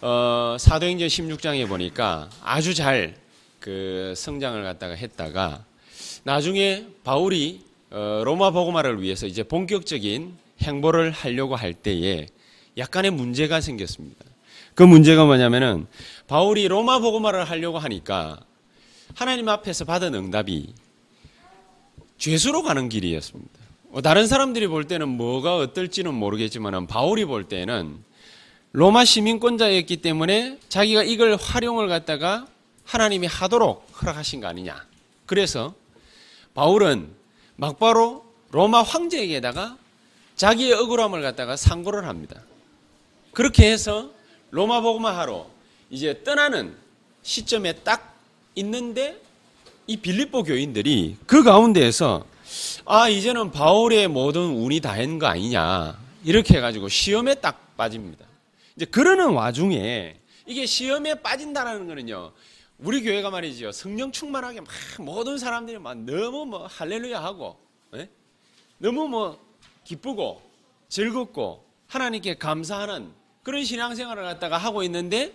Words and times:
어, 0.00 0.56
사도행전 0.58 1.08
16장에 1.08 1.68
보니까 1.68 2.28
아주 2.42 2.74
잘 2.74 3.28
그 3.60 4.14
성장을 4.16 4.62
갖다가 4.62 4.94
했다가 4.94 5.64
나중에 6.24 6.86
바울이 7.04 7.60
어, 7.90 8.22
로마 8.24 8.50
복음화를 8.50 9.02
위해서 9.02 9.26
이제 9.26 9.42
본격적인 9.42 10.36
행보를 10.62 11.10
하려고 11.10 11.56
할 11.56 11.74
때에 11.74 12.28
약간의 12.76 13.10
문제가 13.10 13.60
생겼습니다. 13.60 14.24
그 14.74 14.82
문제가 14.82 15.24
뭐냐면은 15.24 15.86
바울이 16.28 16.68
로마 16.68 16.98
복음화를 16.98 17.44
하려고 17.44 17.78
하니까 17.78 18.40
하나님 19.14 19.48
앞에서 19.48 19.84
받은 19.84 20.14
응답이 20.14 20.72
죄수로 22.18 22.62
가는 22.62 22.88
길이었습니다. 22.88 23.52
어, 23.92 24.02
다른 24.02 24.26
사람들이 24.26 24.66
볼 24.68 24.84
때는 24.84 25.08
뭐가 25.08 25.56
어떨지는 25.56 26.14
모르겠지만 26.14 26.86
바울이 26.86 27.24
볼 27.24 27.48
때는 27.48 27.98
로마 28.72 29.04
시민권자였기 29.04 29.98
때문에 29.98 30.58
자기가 30.68 31.02
이걸 31.02 31.36
활용을 31.36 31.88
갖다가 31.88 32.46
하나님이 32.84 33.26
하도록 33.26 33.86
허락하신 34.00 34.40
거 34.40 34.46
아니냐. 34.46 34.84
그래서 35.26 35.74
바울은 36.54 37.08
막바로 37.56 38.24
로마 38.50 38.82
황제에게다가 38.82 39.76
자기의 40.36 40.72
억울함을 40.74 41.22
갖다가 41.22 41.56
상고를 41.56 42.06
합니다. 42.06 42.40
그렇게 43.32 43.70
해서 43.70 44.10
로마 44.50 44.80
복음화 44.80 45.16
하러 45.16 45.46
이제 45.90 46.22
떠나는 46.24 46.74
시점에 47.22 47.72
딱 47.72 48.16
있는데 48.54 49.20
이 49.86 49.96
빌립보 49.96 50.44
교인들이 50.44 51.16
그 51.26 51.42
가운데에서 51.42 52.24
아 52.84 53.08
이제는 53.08 53.50
바울의 53.50 54.08
모든 54.08 54.42
운이 54.42 54.80
다한 54.80 55.18
거 55.18 55.26
아니냐 55.26 55.98
이렇게 56.24 56.56
해가지고 56.56 56.88
시험에 56.88 57.34
딱 57.36 57.76
빠집니다. 57.76 58.27
이제 58.78 58.84
그러는 58.84 59.30
와중에 59.30 60.20
이게 60.46 60.64
시험에 60.64 61.16
빠진다라는 61.16 61.88
거는요 61.88 62.30
우리 62.78 63.02
교회가 63.02 63.28
말이죠 63.28 63.72
성령 63.72 64.12
충만하게 64.12 64.60
막 64.60 64.68
모든 65.00 65.36
사람들이 65.36 65.80
막 65.80 65.98
너무 65.98 66.46
뭐 66.46 66.68
할렐루야 66.68 67.20
하고 67.20 67.58
예? 67.96 68.08
너무 68.78 69.08
뭐 69.08 69.36
기쁘고 69.82 70.40
즐겁고 70.88 71.64
하나님께 71.88 72.38
감사하는 72.38 73.10
그런 73.42 73.64
신앙생활을 73.64 74.22
갖다가 74.22 74.58
하고 74.58 74.84
있는데 74.84 75.34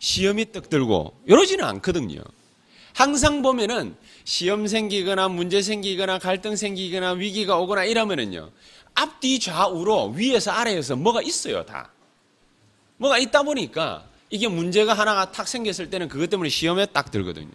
시험이 0.00 0.50
떡 0.50 0.68
들고 0.68 1.14
이러지는 1.26 1.64
않거든요. 1.66 2.20
항상 2.92 3.40
보면은 3.40 3.94
시험 4.24 4.66
생기거나 4.66 5.28
문제 5.28 5.62
생기거나 5.62 6.18
갈등 6.18 6.56
생기거나 6.56 7.12
위기가 7.12 7.56
오거나 7.58 7.84
이러면은요. 7.84 8.50
앞뒤 8.94 9.38
좌우로 9.38 10.14
위에서 10.16 10.50
아래에서 10.50 10.96
뭐가 10.96 11.22
있어요, 11.22 11.64
다. 11.64 11.92
뭐가 13.00 13.18
있다 13.18 13.42
보니까 13.42 14.04
이게 14.28 14.46
문제가 14.46 14.92
하나가 14.92 15.32
탁 15.32 15.48
생겼을 15.48 15.90
때는 15.90 16.08
그것 16.08 16.28
때문에 16.28 16.50
시험에 16.50 16.86
딱 16.86 17.10
들거든요. 17.10 17.50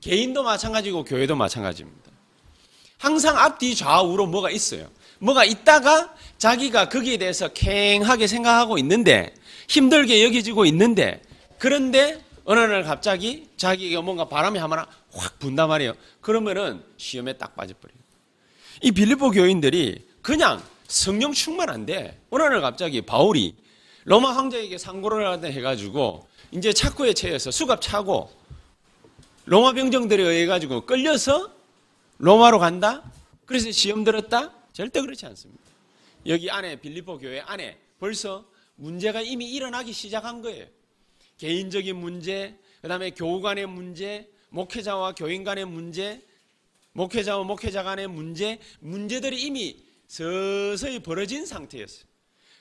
개인도 0.00 0.42
마찬가지고 0.44 1.04
교회도 1.04 1.34
마찬가지입니다. 1.34 2.12
항상 2.98 3.36
앞뒤 3.36 3.74
좌우로 3.74 4.26
뭐가 4.26 4.50
있어요. 4.50 4.88
뭐가 5.18 5.44
있다가 5.44 6.14
자기가 6.38 6.88
거기에 6.88 7.16
대해서 7.16 7.48
캥하게 7.48 8.26
생각하고 8.26 8.78
있는데 8.78 9.34
힘들게 9.68 10.24
여겨지고 10.24 10.64
있는데 10.66 11.22
그런데 11.58 12.22
어느 12.44 12.60
날 12.60 12.84
갑자기 12.84 13.48
자기가 13.56 14.02
뭔가 14.02 14.28
바람이 14.28 14.58
하나 14.60 14.86
확 15.12 15.38
분단 15.40 15.68
말이에요. 15.68 15.94
그러면은 16.20 16.84
시험에 16.96 17.32
딱 17.32 17.56
빠져버려요. 17.56 17.98
이 18.82 18.92
빌립보 18.92 19.32
교인들이 19.32 20.06
그냥 20.22 20.62
성령 20.86 21.32
충만한데 21.32 22.20
어느 22.30 22.44
날 22.44 22.60
갑자기 22.60 23.02
바울이 23.02 23.56
로마 24.06 24.30
황제에게 24.36 24.78
상고를 24.78 25.44
해가지고 25.44 26.28
이제 26.52 26.72
착고에 26.72 27.12
처해서 27.12 27.50
수갑 27.50 27.80
차고 27.82 28.30
로마 29.46 29.72
병정들에 29.72 30.22
의해 30.22 30.46
가지고 30.46 30.86
끌려서 30.86 31.52
로마로 32.18 32.60
간다. 32.60 33.02
그래서 33.46 33.72
시험 33.72 34.04
들었다. 34.04 34.52
절대 34.72 35.00
그렇지 35.00 35.26
않습니다. 35.26 35.60
여기 36.26 36.48
안에 36.48 36.76
빌립보 36.76 37.18
교회 37.18 37.40
안에 37.40 37.78
벌써 37.98 38.44
문제가 38.76 39.22
이미 39.22 39.50
일어나기 39.52 39.92
시작한 39.92 40.40
거예요. 40.40 40.66
개인적인 41.38 41.96
문제, 41.96 42.56
그다음에 42.82 43.10
교우 43.10 43.40
간의 43.40 43.66
문제, 43.66 44.30
목회자와 44.50 45.16
교인 45.16 45.42
간의 45.42 45.64
문제, 45.64 46.24
목회자와 46.92 47.42
목회자 47.42 47.82
간의 47.82 48.06
문제, 48.06 48.60
문제들이 48.78 49.42
이미 49.42 49.84
서서히 50.06 51.00
벌어진 51.00 51.44
상태였어요. 51.44 52.15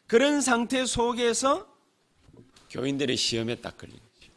그런 0.08 0.42
상태 0.42 0.86
속에서 0.86 1.68
교인들의 2.70 3.16
시험에 3.18 3.56
딱 3.56 3.78
걸린 3.78 3.96
거죠. 3.96 4.32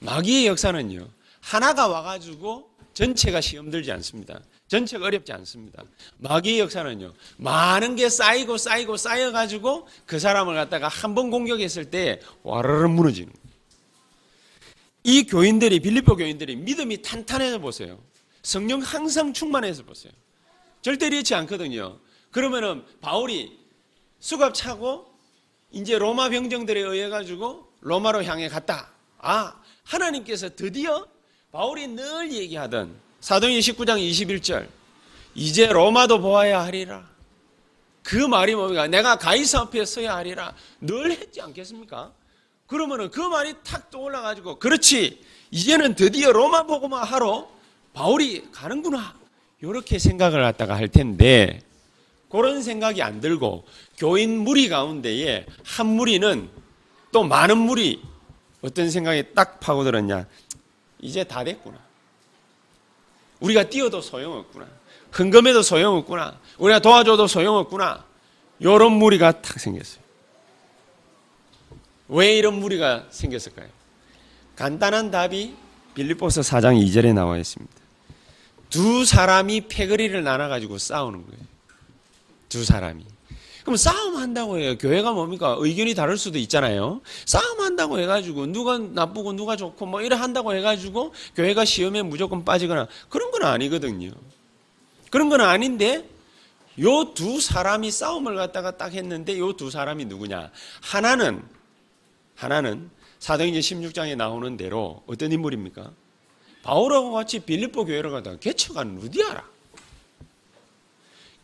마귀의 0.00 0.46
역사는요, 0.46 1.08
하나가 1.40 1.88
와가지고 1.88 2.70
전체가 2.92 3.40
시험 3.40 3.70
들지 3.70 3.90
않습니다. 3.92 4.40
전체가 4.68 5.06
어렵지 5.06 5.32
않습니다. 5.32 5.82
마귀의 6.18 6.60
역사는요, 6.60 7.12
많은 7.38 7.96
게 7.96 8.08
쌓이고 8.08 8.56
쌓이고 8.56 8.96
쌓여가지고 8.96 9.88
그 10.06 10.18
사람을 10.18 10.54
갖다가 10.54 10.88
한 10.88 11.14
번 11.14 11.30
공격했을 11.30 11.90
때 11.90 12.20
와르르 12.42 12.88
무너지는. 12.88 13.32
이 15.06 15.24
교인들이, 15.24 15.80
빌리포 15.80 16.16
교인들이 16.16 16.56
믿음이 16.56 17.02
탄탄해서 17.02 17.58
보세요. 17.58 17.98
성령 18.42 18.80
항상 18.80 19.32
충만해서 19.32 19.82
보세요. 19.84 20.12
절대 20.82 21.06
이렇지 21.08 21.34
않거든요. 21.34 21.98
그러면은 22.30 22.84
바울이 23.00 23.58
수갑 24.24 24.54
차고 24.54 25.04
이제 25.70 25.98
로마 25.98 26.30
병정들에 26.30 26.80
의해 26.80 27.10
가지고 27.10 27.68
로마로 27.80 28.24
향해 28.24 28.48
갔다. 28.48 28.88
아, 29.18 29.54
하나님께서 29.82 30.48
드디어 30.48 31.06
바울이 31.52 31.88
늘 31.88 32.32
얘기하던 32.32 32.94
사도행 33.20 33.58
19장 33.58 33.98
21절 33.98 34.66
이제 35.34 35.66
로마도 35.66 36.22
보아야 36.22 36.62
하리라. 36.64 37.06
그 38.02 38.16
말이 38.16 38.54
뭡니까? 38.54 38.86
내가 38.86 39.18
가이사 39.18 39.60
앞에 39.60 39.84
서야 39.84 40.16
하리라. 40.16 40.54
늘 40.80 41.10
했지 41.10 41.42
않겠습니까? 41.42 42.10
그러면은 42.66 43.10
그 43.10 43.20
말이 43.20 43.52
탁 43.62 43.90
떠올라 43.90 44.22
가지고 44.22 44.58
그렇지 44.58 45.22
이제는 45.50 45.96
드디어 45.96 46.32
로마 46.32 46.62
복음화 46.62 47.04
하러 47.04 47.46
바울이 47.92 48.50
가는구나. 48.52 49.16
이렇게 49.60 49.98
생각을 49.98 50.40
갖다가 50.40 50.76
할 50.76 50.88
텐데 50.88 51.60
그런 52.28 52.62
생각이 52.62 53.02
안 53.02 53.20
들고 53.20 53.64
교인 53.96 54.38
무리 54.38 54.68
가운데에 54.68 55.46
한 55.64 55.86
무리는 55.86 56.48
또 57.12 57.22
많은 57.22 57.56
무리 57.58 58.02
어떤 58.62 58.90
생각이 58.90 59.34
딱 59.34 59.60
파고들었냐. 59.60 60.26
이제 61.00 61.22
다 61.22 61.44
됐구나. 61.44 61.78
우리가 63.40 63.68
뛰어도 63.68 64.00
소용없구나. 64.00 64.66
흥금해도 65.12 65.62
소용없구나. 65.62 66.38
우리가 66.58 66.80
도와줘도 66.80 67.26
소용없구나. 67.26 68.04
이런 68.58 68.92
무리가 68.92 69.42
탁 69.42 69.60
생겼어요. 69.60 70.02
왜 72.08 72.36
이런 72.36 72.54
무리가 72.54 73.06
생겼을까요? 73.10 73.68
간단한 74.56 75.10
답이 75.10 75.54
빌립보서 75.94 76.40
4장 76.40 76.80
2절에 76.84 77.12
나와 77.12 77.38
있습니다. 77.38 77.72
두 78.70 79.04
사람이 79.04 79.62
패거리를 79.68 80.22
나눠가지고 80.22 80.78
싸우는 80.78 81.26
거예요. 81.26 81.53
두 82.54 82.64
사람이. 82.64 83.04
그럼 83.64 83.76
싸움 83.76 84.14
한다고 84.16 84.58
해요. 84.60 84.78
교회가 84.78 85.12
뭡니까? 85.12 85.56
의견이 85.58 85.94
다를 85.94 86.16
수도 86.16 86.38
있잖아요. 86.38 87.00
싸움 87.26 87.60
한다고 87.60 87.98
해가지고 87.98 88.46
누가 88.46 88.78
나쁘고 88.78 89.32
누가 89.32 89.56
좋고 89.56 89.86
뭐 89.86 90.02
이래 90.02 90.14
한다고 90.14 90.54
해가지고 90.54 91.12
교회가 91.34 91.64
시험에 91.64 92.02
무조건 92.02 92.44
빠지거나 92.44 92.86
그런 93.08 93.32
건 93.32 93.42
아니거든요. 93.42 94.12
그런 95.10 95.28
건 95.30 95.40
아닌데 95.40 96.08
요 96.80 97.12
두 97.14 97.40
사람이 97.40 97.90
싸움을 97.90 98.36
갖다가 98.36 98.76
딱 98.76 98.92
했는데 98.94 99.36
요 99.36 99.54
두 99.54 99.68
사람이 99.70 100.04
누구냐? 100.04 100.52
하나는 100.80 101.42
하나는 102.36 102.88
사도행전 103.18 103.62
16장에 103.62 104.14
나오는 104.16 104.56
대로 104.56 105.02
어떤 105.08 105.32
인물입니까? 105.32 105.90
바울하고 106.62 107.10
같이 107.10 107.40
빌립보 107.40 107.84
교회를 107.86 108.10
가다가 108.12 108.36
개척한 108.38 108.94
루디아라. 109.00 109.53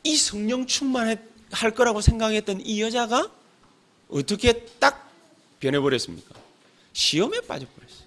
이 0.04 0.16
성령 0.16 0.66
충만할 0.66 1.18
거라고 1.74 2.00
생각했던 2.00 2.62
이 2.64 2.80
여자가 2.80 3.30
어떻게 4.08 4.64
딱 4.78 5.10
변해버렸습니까? 5.60 6.34
시험에 6.92 7.40
빠져버렸어요. 7.40 8.00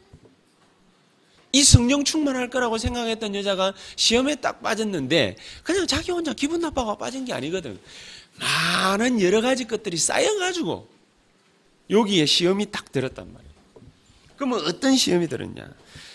이 1.56 1.64
성령 1.64 2.04
충만할 2.04 2.50
거라고 2.50 2.80
생각했던 2.80 3.36
여자가 3.36 3.74
시험에 3.96 4.36
딱 4.36 4.62
빠졌는데 4.64 5.36
그냥 5.64 5.86
자기 5.86 6.12
혼자 6.12 6.34
기분 6.34 6.62
나빠가 6.62 6.98
빠진 6.98 7.26
게 7.26 7.34
아니거든. 7.34 7.80
많은 8.40 9.22
여러 9.22 9.40
가지 9.42 9.66
것들이 9.66 9.98
쌓여가지고 9.98 10.90
여기에 11.92 12.26
시험이 12.26 12.72
딱 12.72 12.92
들었단 12.92 13.32
말이에요. 13.32 13.54
그러면 14.36 14.66
어떤 14.66 14.96
시험이 14.96 15.28
들었냐? 15.28 15.72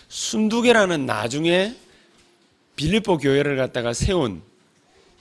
순두개라는 0.08 1.06
나중에 1.06 1.76
빌립보 2.75 3.19
교회를 3.19 3.56
갖다가 3.56 3.92
세운 3.92 4.42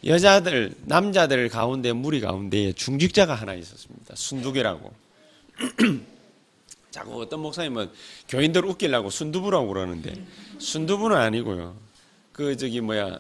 여자들, 0.06 0.76
남자들 0.86 1.50
가운데 1.50 1.92
무리 1.94 2.22
가운데에 2.22 2.74
중직자가 2.74 3.34
하나 3.34 3.54
있었습니다. 3.54 4.16
순두개라고. 4.16 4.94
자꾸 6.92 7.22
어떤 7.22 7.42
목사님은 7.42 7.90
교인들 8.30 8.66
웃기려고 8.66 9.10
순두부라고 9.10 9.68
그러는데 9.68 10.14
순두부는 10.60 11.18
아니고요. 11.18 11.76
그 12.32 12.56
저기 12.58 12.82
뭐야 12.82 13.20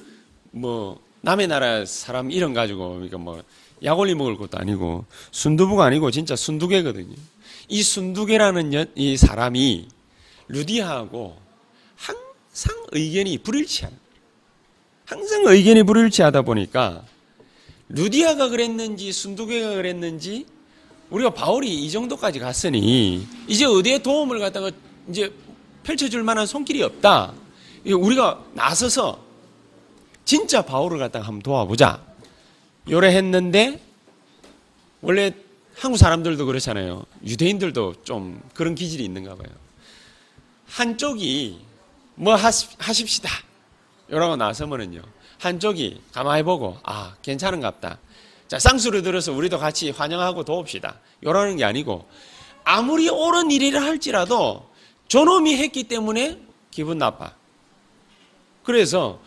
뭐 0.50 1.02
남의 1.20 1.48
나라 1.48 1.84
사람 1.84 2.30
이름 2.30 2.54
가지고 2.54 2.94
그러니까 2.94 3.18
뭐 3.18 3.42
약올리 3.82 4.14
먹을 4.14 4.36
것도 4.36 4.58
아니고 4.58 5.04
순두부가 5.30 5.84
아니고 5.84 6.10
진짜 6.10 6.34
순두개거든요. 6.34 7.14
이 7.68 7.82
순두개라는 7.82 8.86
이 8.94 9.16
사람이 9.16 9.88
루디아하고 10.48 11.36
항상 11.96 12.86
의견이 12.92 13.38
불일치하는 13.38 14.05
항상 15.06 15.44
의견이 15.46 15.84
불일치하다 15.84 16.42
보니까 16.42 17.04
루디아가 17.88 18.48
그랬는지 18.48 19.12
순두개가 19.12 19.74
그랬는지 19.74 20.46
우리가 21.10 21.30
바울이 21.30 21.72
이 21.84 21.90
정도까지 21.90 22.40
갔으니 22.40 23.26
이제 23.46 23.64
어디에 23.64 23.98
도움을 24.00 24.40
갖다가 24.40 24.72
이제 25.08 25.32
펼쳐줄 25.84 26.24
만한 26.24 26.46
손길이 26.46 26.82
없다. 26.82 27.32
우리가 27.86 28.44
나서서 28.54 29.24
진짜 30.24 30.62
바울을 30.62 30.98
갖다가 30.98 31.24
한번 31.24 31.42
도와보자. 31.42 32.02
요래 32.90 33.14
했는데 33.14 33.80
원래 35.00 35.30
한국 35.76 35.98
사람들도 35.98 36.44
그렇잖아요. 36.46 37.04
유대인들도 37.24 38.02
좀 38.02 38.42
그런 38.54 38.74
기질이 38.74 39.04
있는가 39.04 39.36
봐요. 39.36 39.48
한쪽이 40.66 41.60
뭐 42.16 42.34
하십시다. 42.34 43.30
요라고 44.10 44.36
나서면은요. 44.36 45.02
한쪽이 45.38 46.00
가만히 46.12 46.42
보고 46.42 46.78
아 46.82 47.14
괜찮은갑다. 47.22 47.98
자 48.48 48.58
쌍수를 48.58 49.02
들어서 49.02 49.32
우리도 49.32 49.58
같이 49.58 49.90
환영하고 49.90 50.44
도웁시다. 50.44 50.96
요라는 51.24 51.56
게 51.56 51.64
아니고 51.64 52.06
아무리 52.64 53.08
옳은 53.08 53.50
일이라 53.50 53.82
할지라도 53.82 54.68
저놈이 55.08 55.56
했기 55.56 55.84
때문에 55.84 56.38
기분 56.70 56.98
나빠. 56.98 57.32
그래서 58.64 59.20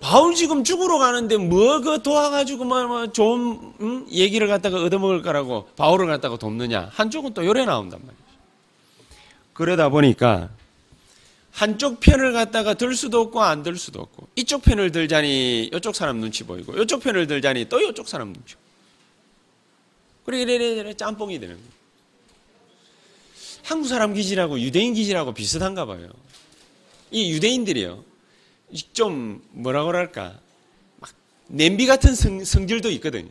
바울 0.00 0.34
지금 0.34 0.64
죽으러 0.64 0.98
가는데 0.98 1.36
뭐 1.36 1.80
그 1.80 2.02
도와가지고 2.02 2.64
뭐, 2.64 2.86
뭐 2.86 3.06
좋은 3.12 3.74
음? 3.80 4.06
얘기를 4.10 4.46
갖다가 4.48 4.82
얻어먹을 4.82 5.22
거라고 5.22 5.68
바울을 5.76 6.06
갖다가 6.06 6.36
돕느냐 6.36 6.90
한쪽은 6.92 7.34
또 7.34 7.44
요래 7.44 7.64
나온단 7.64 8.00
말이죠. 8.00 8.24
그러다 9.52 9.88
보니까 9.90 10.48
한쪽 11.52 12.00
편을 12.00 12.32
갖다가 12.32 12.74
들 12.74 12.94
수도 12.94 13.20
없고 13.20 13.42
안 13.42 13.62
들 13.62 13.76
수도 13.76 14.00
없고 14.00 14.28
이쪽 14.36 14.62
편을 14.62 14.92
들자니 14.92 15.70
이쪽 15.74 15.94
사람 15.96 16.18
눈치 16.20 16.44
보이고 16.44 16.80
이쪽 16.80 17.02
편을 17.02 17.26
들자니 17.26 17.68
또 17.68 17.80
이쪽 17.80 18.08
사람 18.08 18.32
눈치 18.32 18.54
그래 20.24 20.42
이래 20.42 20.54
이래 20.54 20.94
짬뽕이 20.94 21.40
되는 21.40 21.56
거예요. 21.56 21.70
한국 23.64 23.88
사람 23.88 24.14
기질하고 24.14 24.60
유대인 24.60 24.94
기질하고 24.94 25.34
비슷한가 25.34 25.86
봐요. 25.86 26.08
이 27.10 27.32
유대인들이요. 27.32 28.04
좀 28.92 29.42
뭐라 29.50 29.84
그럴까 29.84 30.38
막 30.98 31.10
냄비 31.48 31.86
같은 31.86 32.14
성, 32.14 32.44
성질도 32.44 32.90
있거든요. 32.92 33.30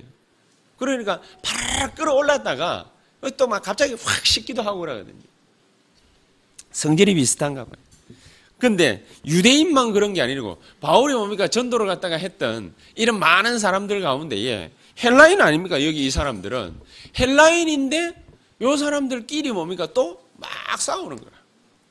그러니까 0.78 1.22
파르르 1.42 1.94
끌어올랐다가 1.96 2.92
또 3.38 3.48
막 3.48 3.62
갑자기 3.64 3.96
확 4.02 4.26
식기도 4.26 4.62
하고 4.62 4.80
그러거든요. 4.82 5.22
성질이 6.72 7.16
비슷한가 7.16 7.66
봐요. 7.66 7.89
근데 8.60 9.06
유대인만 9.26 9.94
그런 9.94 10.14
게 10.14 10.22
아니고 10.22 10.58
바울이 10.82 11.14
뭡니까 11.14 11.48
전도를 11.48 11.88
갖다가 11.88 12.18
했던 12.18 12.74
이런 12.96 13.20
많은 13.20 13.58
사람들 13.60 14.02
가운데 14.02 14.38
예, 14.46 14.72
헬라인 15.04 15.42
아닙니까 15.42 15.84
여기 15.86 16.06
이 16.06 16.12
사람들은 16.12 16.74
헬라인인데 17.18 18.14
요 18.62 18.78
사람들끼리 18.78 19.52
뭡니까 19.52 19.88
또 19.94 20.30
막 20.40 20.82
싸우는 20.82 21.18
거야. 21.18 21.32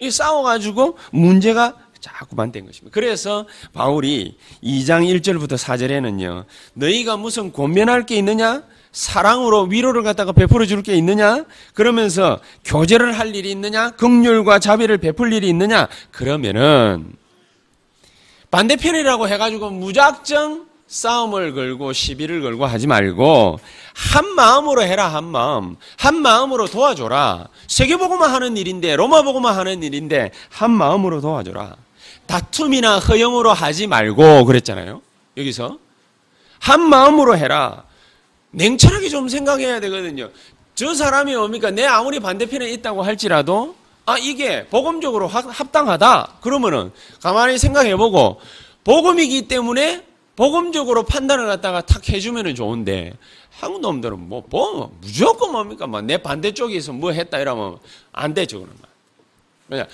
이 0.00 0.10
싸워가지고 0.10 0.96
문제가 1.12 1.76
자꾸만 2.00 2.52
된 2.52 2.66
것입니다. 2.66 2.94
그래서 2.94 3.46
바울이 3.72 4.36
2장 4.62 5.04
1절부터 5.20 5.54
4절에는요, 5.58 6.44
너희가 6.74 7.16
무슨 7.16 7.52
권면할 7.52 8.06
게 8.06 8.16
있느냐? 8.16 8.62
사랑으로 8.92 9.64
위로를 9.64 10.02
갖다가 10.02 10.32
베풀어 10.32 10.66
줄 10.66 10.82
게 10.82 10.94
있느냐? 10.96 11.44
그러면서 11.74 12.40
교제를 12.64 13.18
할 13.18 13.34
일이 13.34 13.50
있느냐? 13.50 13.90
극률과 13.90 14.58
자비를 14.58 14.98
베풀 14.98 15.32
일이 15.32 15.48
있느냐? 15.48 15.88
그러면은 16.10 17.12
반대편이라고 18.50 19.28
해가지고 19.28 19.70
무작정 19.70 20.66
싸움을 20.86 21.52
걸고 21.54 21.92
시비를 21.92 22.40
걸고 22.40 22.64
하지 22.64 22.86
말고 22.86 23.60
한 23.94 24.26
마음으로 24.34 24.82
해라 24.82 25.08
한 25.08 25.24
마음 25.24 25.76
한 25.98 26.16
마음으로 26.22 26.66
도와줘라 26.66 27.48
세계보고만 27.66 28.30
하는 28.30 28.56
일인데 28.56 28.96
로마보고만 28.96 29.54
하는 29.54 29.82
일인데 29.82 30.30
한 30.48 30.70
마음으로 30.70 31.20
도와줘라 31.20 31.76
다툼이나 32.26 33.00
허영으로 33.00 33.52
하지 33.52 33.86
말고 33.86 34.46
그랬잖아요 34.46 35.02
여기서 35.36 35.78
한 36.58 36.80
마음으로 36.88 37.36
해라 37.36 37.84
냉철하게 38.50 39.08
좀 39.08 39.28
생각해야 39.28 39.80
되거든요. 39.80 40.30
저 40.74 40.94
사람이 40.94 41.34
뭡니까? 41.34 41.70
내 41.70 41.84
아무리 41.84 42.20
반대편에 42.20 42.70
있다고 42.70 43.02
할지라도 43.02 43.74
아 44.06 44.16
이게 44.16 44.66
복음적으로 44.68 45.26
합당하다. 45.26 46.38
그러면은 46.40 46.92
가만히 47.20 47.58
생각해보고 47.58 48.40
복음이기 48.84 49.48
때문에 49.48 50.04
복음적으로 50.36 51.02
판단을 51.02 51.46
갖다가 51.46 51.80
탁 51.80 52.08
해주면은 52.08 52.54
좋은데 52.54 53.12
한국 53.50 53.80
놈들은 53.80 54.28
뭐, 54.28 54.44
뭐 54.48 54.96
무조건 55.00 55.50
뭡니까? 55.52 55.86
뭐내 55.86 56.18
반대쪽에서 56.18 56.92
뭐 56.92 57.10
했다 57.10 57.38
이러면 57.38 57.78
안 58.12 58.34
되죠 58.34 58.60
그러면. 58.60 58.78
왜냐? 59.68 59.86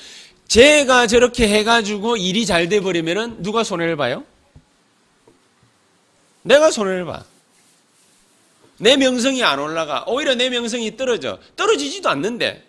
제가 0.47 1.07
저렇게 1.07 1.49
해가지고 1.49 2.17
일이 2.19 2.47
잘 2.47 2.69
돼버리면은 2.69 3.43
누가 3.43 3.65
손해를 3.65 3.97
봐요? 3.97 4.23
내가 6.43 6.71
손해를 6.71 7.07
봐. 7.07 7.25
내 8.85 8.99
명성이 8.99 9.43
안 9.43 9.59
올라가. 9.59 10.05
오히려 10.07 10.35
내 10.35 10.51
명성이 10.51 10.95
떨어져. 10.95 11.39
떨어지지도 11.57 12.11
않는데. 12.11 12.63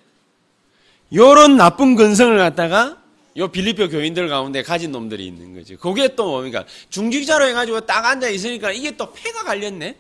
요런 1.14 1.58
나쁜 1.58 1.96
근성을 1.96 2.38
갖다가 2.38 2.98
요 3.36 3.50
빌리표 3.50 3.90
교인들 3.90 4.30
가운데 4.30 4.64
가진 4.64 4.94
놈들이 4.94 5.28
있는 5.28 5.54
거지. 5.54 5.76
그게 5.76 6.16
또 6.16 6.32
뭡니까? 6.32 6.64
중직자로 6.90 7.48
해가지고 7.48 7.82
딱 7.82 8.06
앉아 8.06 8.30
있으니까 8.30 8.72
이게 8.72 8.96
또 8.96 9.12
폐가 9.12 9.44
갈렸네? 9.44 9.98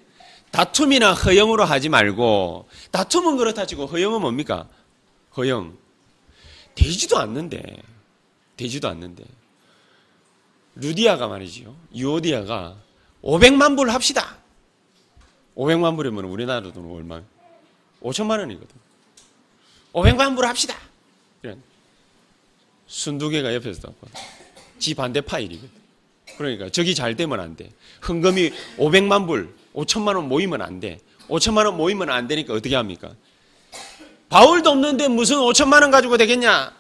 다툼이나 0.51 1.13
허영으로 1.13 1.65
하지 1.65 1.89
말고, 1.89 2.69
다툼은 2.91 3.35
그렇다 3.35 3.65
치고 3.65 3.87
허영은 3.87 4.21
뭡니까? 4.21 4.69
허영. 5.35 5.77
되지도 6.75 7.17
않는데. 7.17 7.61
되지도 8.55 8.87
않는데. 8.87 9.25
루디아가 10.75 11.27
말이지요. 11.27 11.75
유오디아가 11.93 12.77
500만 13.21 13.75
불 13.75 13.89
합시다. 13.89 14.44
500만 15.55 15.95
불이면 15.95 16.25
우리나라 16.25 16.71
돈 16.71 16.91
얼마? 16.91 17.21
5천만 18.01 18.39
원이거든. 18.39 18.75
500만 19.93 20.35
불 20.35 20.45
합시다. 20.45 20.77
이런. 21.41 21.61
순두개가 22.87 23.53
옆에서 23.55 23.87
나거든. 23.87 24.19
지 24.79 24.93
반대 24.93 25.21
파일이거든. 25.21 25.69
그러니까 26.37 26.69
저기 26.69 26.93
잘 26.93 27.15
되면 27.15 27.39
안 27.39 27.55
돼. 27.55 27.71
흥금이 28.01 28.51
500만 28.77 29.25
불, 29.25 29.55
5천만 29.73 30.15
원 30.15 30.27
모이면 30.27 30.61
안 30.61 30.79
돼. 30.79 30.99
5천만 31.29 31.65
원 31.65 31.77
모이면 31.77 32.09
안 32.09 32.27
되니까 32.27 32.53
어떻게 32.53 32.75
합니까? 32.75 33.13
바울도 34.29 34.69
없는데 34.69 35.07
무슨 35.07 35.37
5천만 35.37 35.81
원 35.81 35.91
가지고 35.91 36.17
되겠냐? 36.17 36.75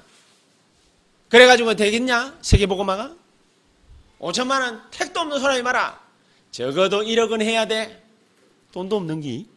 그래가지고 1.29 1.75
되겠냐? 1.75 2.37
세계보고마가? 2.41 3.15
5천만 4.19 4.61
원 4.61 4.81
택도 4.91 5.21
없는 5.21 5.39
사람이 5.39 5.61
말아. 5.61 5.99
적어도 6.51 7.01
1억은 7.01 7.41
해야 7.41 7.65
돼. 7.65 8.04
돈도 8.75 8.97
없는 8.97 9.21
기 9.21 9.47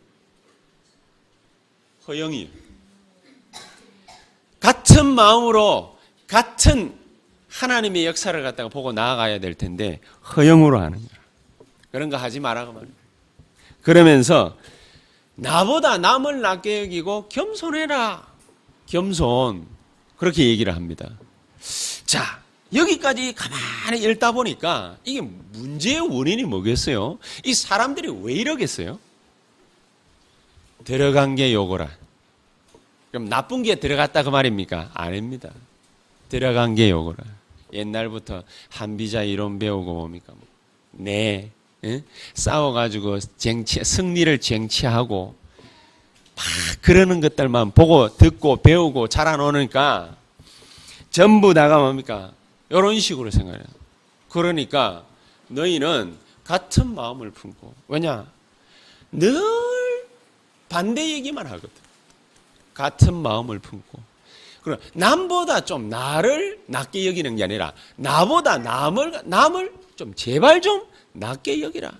허영이 2.06 2.48
같은 4.60 5.06
마음으로 5.06 5.98
같은 6.28 6.96
하나님의 7.48 8.06
역사를 8.06 8.40
갖다가 8.40 8.68
보고 8.68 8.92
나아가야 8.92 9.40
될 9.40 9.54
텐데 9.54 10.00
허영으로 10.36 10.78
하는 10.78 10.98
거야. 10.98 11.18
그런 11.90 12.10
거 12.10 12.16
하지 12.16 12.38
말라고 12.38 12.72
말이야. 12.72 12.92
그러면서 13.82 14.56
나보다 15.34 15.98
남을 15.98 16.40
낮게 16.40 16.82
여기고 16.84 17.28
겸손해라. 17.28 18.24
겸손. 18.86 19.66
그렇게 20.16 20.46
얘기를 20.48 20.76
합니다. 20.76 21.10
자, 22.06 22.40
여기까지 22.72 23.34
가만히 23.34 24.00
읽다 24.04 24.30
보니까 24.30 24.96
이게 25.04 25.20
문제의 25.20 25.98
원인이 26.08 26.44
뭐겠어요? 26.44 27.18
이 27.44 27.52
사람들이 27.52 28.10
왜 28.22 28.34
이러겠어요? 28.34 29.07
들어간 30.88 31.34
게 31.34 31.52
요거라. 31.52 31.86
그럼 33.10 33.28
나쁜 33.28 33.62
게 33.62 33.74
들어갔다 33.74 34.22
그 34.22 34.30
말입니까? 34.30 34.90
아닙니다. 34.94 35.50
들어간 36.30 36.74
게 36.74 36.88
요거라. 36.88 37.18
옛날부터 37.74 38.42
한비자 38.70 39.22
이론 39.22 39.58
배우고 39.58 39.92
뭡니까? 39.92 40.32
네. 40.92 41.50
응? 41.84 42.02
싸워가지고 42.32 43.18
쟁취, 43.36 43.84
승리를 43.84 44.40
쟁취하고 44.40 45.34
그러는 46.80 47.20
것들만 47.20 47.72
보고 47.72 48.08
듣고 48.16 48.56
배우고 48.56 49.08
자라놓으니까 49.08 50.16
전부 51.10 51.52
다가 51.52 51.80
뭡니까? 51.80 52.32
이런 52.70 52.98
식으로 52.98 53.30
생각해요. 53.30 53.62
그러니까 54.30 55.04
너희는 55.48 56.16
같은 56.44 56.94
마음을 56.94 57.30
품고 57.30 57.74
왜냐? 57.88 58.26
늘 59.12 59.77
반대 60.68 61.08
얘기만 61.12 61.46
하거든. 61.46 61.70
같은 62.74 63.14
마음을 63.14 63.58
품고. 63.58 64.00
그럼 64.62 64.78
남보다 64.94 65.64
좀 65.64 65.88
나를 65.88 66.60
낮게 66.66 67.06
여기는 67.06 67.36
게 67.36 67.44
아니라 67.44 67.72
나보다 67.96 68.58
남을 68.58 69.22
남을 69.24 69.72
좀 69.96 70.14
제발 70.14 70.60
좀 70.60 70.84
낮게 71.12 71.62
여기라. 71.62 71.92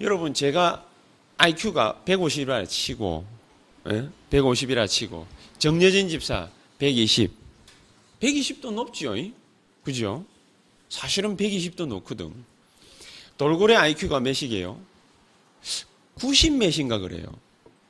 여러분 0.00 0.32
제가 0.32 0.84
IQ가 1.36 2.02
150이라 2.04 2.68
치고 2.68 3.26
예? 3.90 4.08
150이라 4.30 4.88
치고 4.88 5.26
정여진 5.58 6.08
집사 6.08 6.48
120 6.78 7.32
120도 8.20 8.72
높지요. 8.72 9.14
그죠? 9.82 10.24
사실은 10.88 11.36
120도 11.36 11.86
높거든. 11.86 12.32
돌고래 13.36 13.74
IQ가 13.76 14.20
몇이게요? 14.20 14.89
90 16.14 16.54
몇인가 16.54 16.98
그래요. 16.98 17.24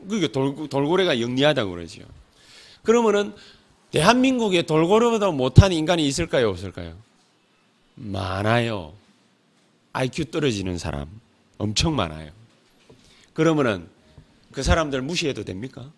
그게 0.08 0.28
돌, 0.28 0.68
돌고래가 0.68 1.20
영리하다고 1.20 1.70
그러죠. 1.70 2.02
그러면은 2.82 3.34
대한민국에 3.90 4.62
돌고래보다 4.62 5.30
못한 5.30 5.72
인간이 5.72 6.06
있을까요? 6.06 6.48
없을까요? 6.48 6.96
많아요. 7.94 8.94
IQ 9.92 10.26
떨어지는 10.26 10.78
사람 10.78 11.08
엄청 11.58 11.96
많아요. 11.96 12.30
그러면은 13.34 13.88
그 14.52 14.62
사람들 14.62 15.02
무시해도 15.02 15.44
됩니까? 15.44 15.90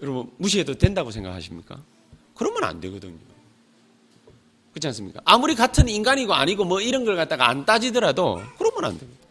여러분 0.00 0.30
무시해도 0.36 0.74
된다고 0.74 1.10
생각하십니까? 1.10 1.82
그러면 2.34 2.64
안 2.64 2.80
되거든요. 2.80 3.16
그렇지 4.72 4.88
않습니까? 4.88 5.20
아무리 5.24 5.54
같은 5.54 5.88
인간이고 5.88 6.34
아니고 6.34 6.64
뭐 6.64 6.80
이런 6.80 7.04
걸 7.04 7.16
갖다가 7.16 7.48
안 7.48 7.64
따지더라도 7.64 8.42
그러면 8.58 8.84
안 8.84 8.98
됩니다. 8.98 9.23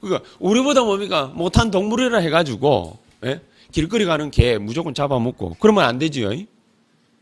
그러니까 0.00 0.28
우리보다 0.38 0.82
뭡니까 0.82 1.26
못한 1.34 1.70
동물이라 1.70 2.18
해가지고 2.18 2.98
예? 3.24 3.40
길거리 3.72 4.04
가는 4.04 4.30
개 4.30 4.58
무조건 4.58 4.94
잡아먹고 4.94 5.56
그러면 5.60 5.84
안 5.84 5.98
되지요. 5.98 6.30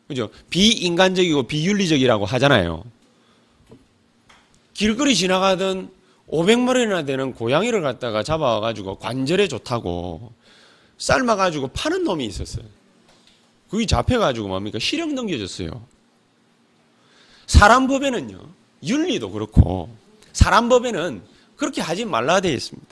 그죠? 0.07 0.31
비인간적이고 0.49 1.43
비윤리적이라고 1.45 2.25
하잖아요. 2.25 2.85
길거리 4.73 5.15
지나가던 5.15 5.91
500마리나 6.31 7.05
되는 7.05 7.35
고양이를 7.35 7.83
갖다가 7.83 8.23
잡아와가지고 8.23 8.97
관절에 8.97 9.49
좋다고 9.49 10.33
삶아가지고 10.99 11.69
파는 11.69 12.05
놈이 12.05 12.25
있었어요. 12.27 12.65
그게 13.71 13.87
잡혀가지고 13.87 14.49
뭡니까? 14.49 14.79
실형 14.79 15.15
넘겨졌어요. 15.15 15.69
사람 17.47 17.87
법에는요, 17.87 18.39
윤리도 18.83 19.31
그렇고, 19.31 19.89
사람 20.33 20.69
법에는 20.69 21.23
그렇게 21.59 21.83
하지 21.83 22.05
말라 22.07 22.41
되어 22.41 22.53
있습니다. 22.53 22.89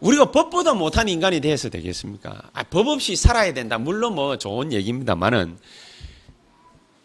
우리가 0.00 0.30
법보다 0.30 0.74
못한 0.74 1.08
인간이 1.08 1.40
돼서 1.40 1.68
되겠습니까? 1.68 2.42
아, 2.52 2.62
법 2.62 2.88
없이 2.88 3.14
살아야 3.14 3.52
된다. 3.52 3.78
물론 3.78 4.14
뭐 4.14 4.38
좋은 4.38 4.72
얘기입니다만은, 4.72 5.58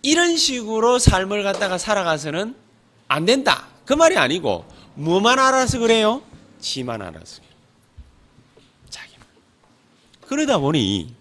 이런 0.04 0.38
식으로 0.38 1.00
삶을 1.00 1.44
갖다가 1.44 1.78
살아가서는 1.78 2.56
안 3.08 3.26
된다. 3.26 3.68
그 3.86 3.94
말이 3.94 4.18
아니고, 4.18 4.66
뭐만 4.96 5.38
알아서 5.38 5.80
그래요? 5.80 6.22
지만 6.60 7.02
알아서. 7.02 7.42
자기만. 8.90 9.28
그러다 10.28 10.60
보니, 10.60 11.14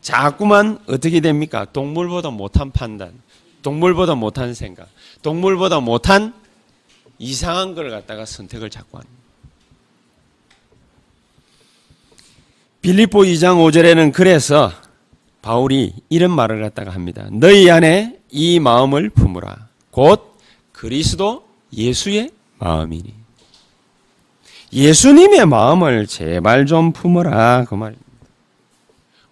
자꾸만 0.00 0.78
어떻게 0.86 1.20
됩니까? 1.20 1.64
동물보다 1.72 2.30
못한 2.30 2.70
판단, 2.70 3.20
동물보다 3.62 4.14
못한 4.14 4.54
생각, 4.54 4.88
동물보다 5.22 5.80
못한 5.80 6.39
이상한 7.20 7.74
걸 7.76 7.90
갖다가 7.90 8.24
선택을 8.24 8.70
자꾸 8.70 8.98
합니다. 8.98 9.14
빌립보 12.82 13.20
2장 13.20 13.58
5절에는 13.58 14.12
그래서 14.12 14.72
바울이 15.42 15.92
이런 16.08 16.32
말을 16.32 16.60
갖다가 16.62 16.90
합니다. 16.90 17.28
너희 17.30 17.70
안에 17.70 18.18
이 18.30 18.58
마음을 18.58 19.10
품으라. 19.10 19.68
곧 19.92 20.34
그리스도 20.72 21.46
예수의 21.72 22.30
마음이니. 22.58 23.14
예수님의 24.72 25.46
마음을 25.46 26.06
제발 26.06 26.66
좀 26.66 26.92
품어라. 26.92 27.66
그 27.68 27.74
말입니다. 27.74 28.10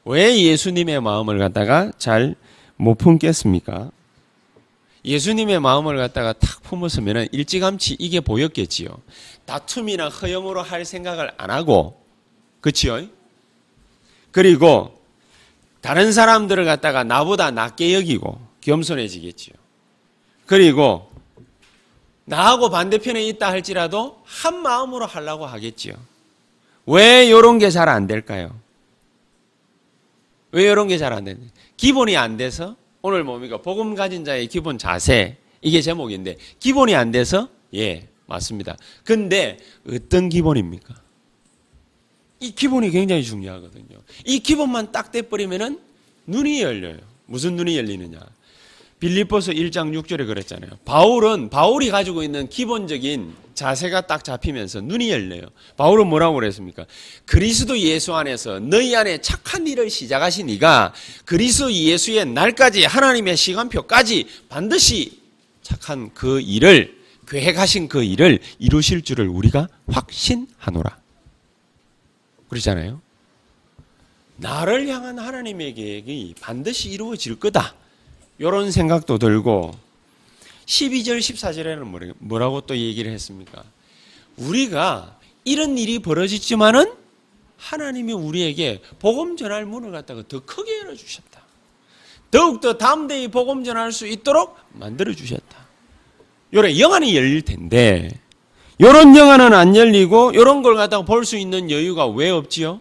왜 0.04 0.40
예수님의 0.42 1.00
마음을 1.00 1.38
갖다가 1.38 1.90
잘 1.98 2.36
못 2.78 2.94
품겠습니까? 2.96 3.90
예수님의 5.04 5.60
마음을 5.60 5.96
갖다가 5.96 6.32
탁 6.32 6.62
품었으면 6.62 7.28
일찌감치 7.32 7.96
이게 7.98 8.20
보였겠지요. 8.20 8.88
다툼이나 9.46 10.08
허영으로 10.08 10.62
할 10.62 10.84
생각을 10.84 11.32
안 11.38 11.50
하고, 11.50 12.02
그치요? 12.60 13.06
그리고 14.32 15.00
다른 15.80 16.12
사람들을 16.12 16.64
갖다가 16.64 17.04
나보다 17.04 17.50
낮게 17.50 17.94
여기고 17.94 18.40
겸손해지겠지요. 18.60 19.54
그리고 20.46 21.10
나하고 22.24 22.68
반대편에 22.68 23.24
있다 23.28 23.48
할지라도 23.48 24.20
한 24.24 24.60
마음으로 24.62 25.06
하려고 25.06 25.46
하겠지요. 25.46 25.94
왜 26.86 27.24
이런 27.26 27.58
게 27.58 27.70
잘 27.70 27.88
안 27.88 28.06
될까요? 28.06 28.54
왜 30.52 30.64
이런 30.64 30.88
게 30.88 30.98
잘 30.98 31.12
안 31.12 31.24
되냐? 31.24 31.38
기본이 31.76 32.16
안 32.16 32.36
돼서 32.36 32.76
오늘 33.02 33.24
뭡니까? 33.24 33.58
복음 33.58 33.94
가진 33.94 34.24
자의 34.24 34.46
기본 34.48 34.78
자세 34.78 35.36
이게 35.62 35.80
제목인데 35.80 36.36
기본이 36.58 36.94
안 36.94 37.10
돼서 37.10 37.48
예 37.74 38.08
맞습니다. 38.26 38.76
근데 39.04 39.58
어떤 39.88 40.28
기본입니까? 40.28 40.94
이 42.40 42.52
기본이 42.52 42.90
굉장히 42.90 43.24
중요하거든요. 43.24 43.98
이 44.24 44.40
기본만 44.40 44.92
딱 44.92 45.10
떼버리면은 45.10 45.80
눈이 46.26 46.62
열려요. 46.62 46.98
무슨 47.26 47.56
눈이 47.56 47.76
열리느냐? 47.76 48.20
빌립보서 49.00 49.52
1장 49.52 49.96
6절에 50.00 50.26
그랬잖아요. 50.26 50.72
바울은 50.84 51.50
바울이 51.50 51.90
가지고 51.90 52.22
있는 52.22 52.48
기본적인 52.48 53.32
자세가 53.58 54.02
딱 54.02 54.22
잡히면서 54.22 54.80
눈이 54.80 55.10
열려요. 55.10 55.42
바울은 55.76 56.06
뭐라고 56.06 56.36
그랬습니까? 56.36 56.86
그리스도 57.26 57.76
예수 57.76 58.14
안에서 58.14 58.60
너희 58.60 58.94
안에 58.94 59.20
착한 59.20 59.66
일을 59.66 59.90
시작하신 59.90 60.48
이가 60.48 60.94
그리스도 61.24 61.72
예수의 61.72 62.26
날까지 62.26 62.84
하나님의 62.84 63.36
시간표까지 63.36 64.28
반드시 64.48 65.20
착한 65.62 66.14
그 66.14 66.40
일을 66.40 66.96
계획하신 67.28 67.88
그 67.88 68.04
일을 68.04 68.38
이루실 68.60 69.02
줄을 69.02 69.26
우리가 69.26 69.66
확신하노라. 69.88 70.96
그러잖아요. 72.48 73.00
나를 74.36 74.86
향한 74.86 75.18
하나님의 75.18 75.74
계획이 75.74 76.36
반드시 76.40 76.90
이루어질 76.90 77.40
거다. 77.40 77.74
이런 78.38 78.70
생각도 78.70 79.18
들고 79.18 79.87
12절 80.68 81.18
14절에는 81.18 82.14
뭐라고 82.18 82.60
또 82.60 82.76
얘기를 82.76 83.10
했습니까? 83.12 83.64
우리가 84.36 85.16
이런 85.44 85.78
일이 85.78 85.98
벌어졌지만은 85.98 86.92
하나님이 87.56 88.12
우리에게 88.12 88.82
복음 88.98 89.36
전할 89.36 89.64
문을 89.64 89.90
갖다가 89.90 90.22
더 90.28 90.44
크게 90.44 90.80
열어 90.80 90.94
주셨다. 90.94 91.40
더욱더 92.30 92.76
담대히 92.76 93.28
복음 93.28 93.64
전할 93.64 93.90
수 93.92 94.06
있도록 94.06 94.56
만들어 94.74 95.14
주셨다. 95.14 95.66
요래 96.52 96.78
영안이 96.78 97.16
열릴 97.16 97.40
텐데 97.42 98.10
요런 98.80 99.16
영안은 99.16 99.54
안 99.54 99.74
열리고 99.74 100.34
요런 100.34 100.62
걸 100.62 100.76
갖다가 100.76 101.04
볼 101.04 101.24
수 101.24 101.36
있는 101.38 101.70
여유가 101.70 102.06
왜 102.06 102.28
없지요? 102.30 102.80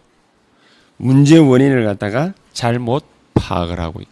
문제 0.97 1.37
원인을 1.37 1.85
갖다가 1.85 2.33
잘못 2.51 3.05
파악을 3.33 3.79
하고 3.79 4.01
있다. 4.01 4.11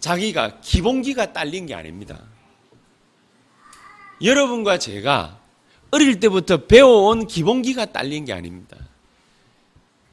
자기가 0.00 0.60
기본기가 0.60 1.32
딸린 1.32 1.66
게 1.66 1.74
아닙니다. 1.74 2.22
여러분과 4.22 4.78
제가 4.78 5.38
어릴 5.90 6.20
때부터 6.20 6.66
배워온 6.66 7.26
기본기가 7.26 7.86
딸린 7.86 8.24
게 8.24 8.32
아닙니다. 8.32 8.76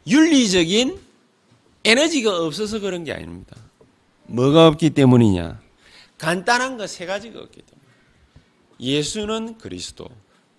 윤리적인 0.07 0.99
에너지가 1.83 2.43
없어서 2.45 2.79
그런 2.79 3.03
게 3.03 3.11
아닙니다. 3.13 3.55
뭐가 4.27 4.67
없기 4.67 4.91
때문이냐? 4.91 5.61
간단한 6.17 6.77
거 6.77 6.87
세 6.87 7.05
가지가 7.05 7.39
없기 7.39 7.61
때문에. 7.61 7.85
예수는 8.79 9.57
그리스도. 9.57 10.07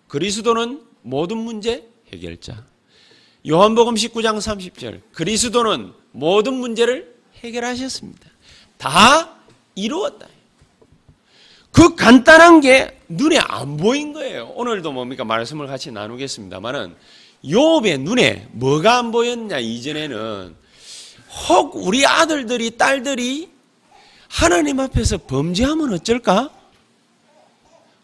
그리스도는 0.09 0.83
모든 1.03 1.39
문제 1.39 1.89
해결자. 2.13 2.65
요한복음 3.49 3.95
19장 3.95 4.39
30절. 4.39 5.01
그리스도는 5.13 5.93
모든 6.13 6.55
문제를 6.55 7.17
해결하셨습니다. 7.37 8.29
다 8.79 9.37
이루었다. 9.75 10.27
그 11.73 11.95
간단한 11.95 12.61
게 12.61 12.99
눈에 13.09 13.39
안 13.39 13.77
보인 13.77 14.13
거예요. 14.13 14.47
오늘도 14.55 14.93
뭡니까 14.93 15.25
말씀을 15.25 15.67
같이 15.67 15.91
나누겠습니다만은 15.93 16.97
욥의 17.45 18.01
눈에 18.01 18.49
뭐가 18.53 18.99
안 18.99 19.13
보였냐 19.13 19.59
이전에는 19.59 20.57
혹 21.49 21.77
우리 21.77 22.07
아들들이 22.07 22.77
딸들이 22.77 23.51
하나님 24.29 24.81
앞에서 24.81 25.19
범죄하면 25.19 25.93
어쩔까? 25.93 26.51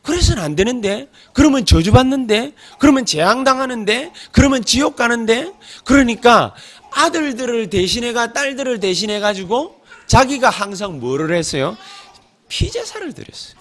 그래서는 0.02 0.43
안 0.43 0.57
되는데, 0.57 1.09
그러면 1.33 1.64
저주받는데, 1.64 2.55
그러면 2.79 3.07
재앙당하는데, 3.07 4.12
그러면 4.33 4.64
지옥 4.64 4.97
가는데, 4.97 5.52
그러니까 5.85 6.55
아들들을 6.91 7.71
대신해가 7.71 8.33
딸들을 8.33 8.81
대신해가지고 8.81 9.82
자기가 10.06 10.50
항상 10.50 11.00
뭐를 11.00 11.35
했어요? 11.35 11.76
피제사를 12.49 13.12
드렸어요. 13.14 13.61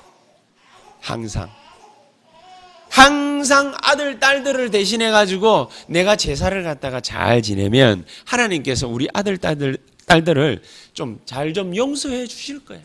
항상. 1.00 1.50
항상 2.90 3.74
아들, 3.82 4.20
딸들을 4.20 4.70
대신해가지고 4.70 5.72
내가 5.88 6.18
제사를 6.18 6.62
갖다가 6.64 7.00
잘 7.00 7.42
지내면 7.42 8.06
하나님께서 8.26 8.88
우리 8.88 9.08
아들, 9.14 9.38
딸들, 9.38 9.78
딸들을 10.06 10.62
좀잘좀 10.94 11.76
용서해 11.76 12.28
주실 12.28 12.66
거야. 12.66 12.82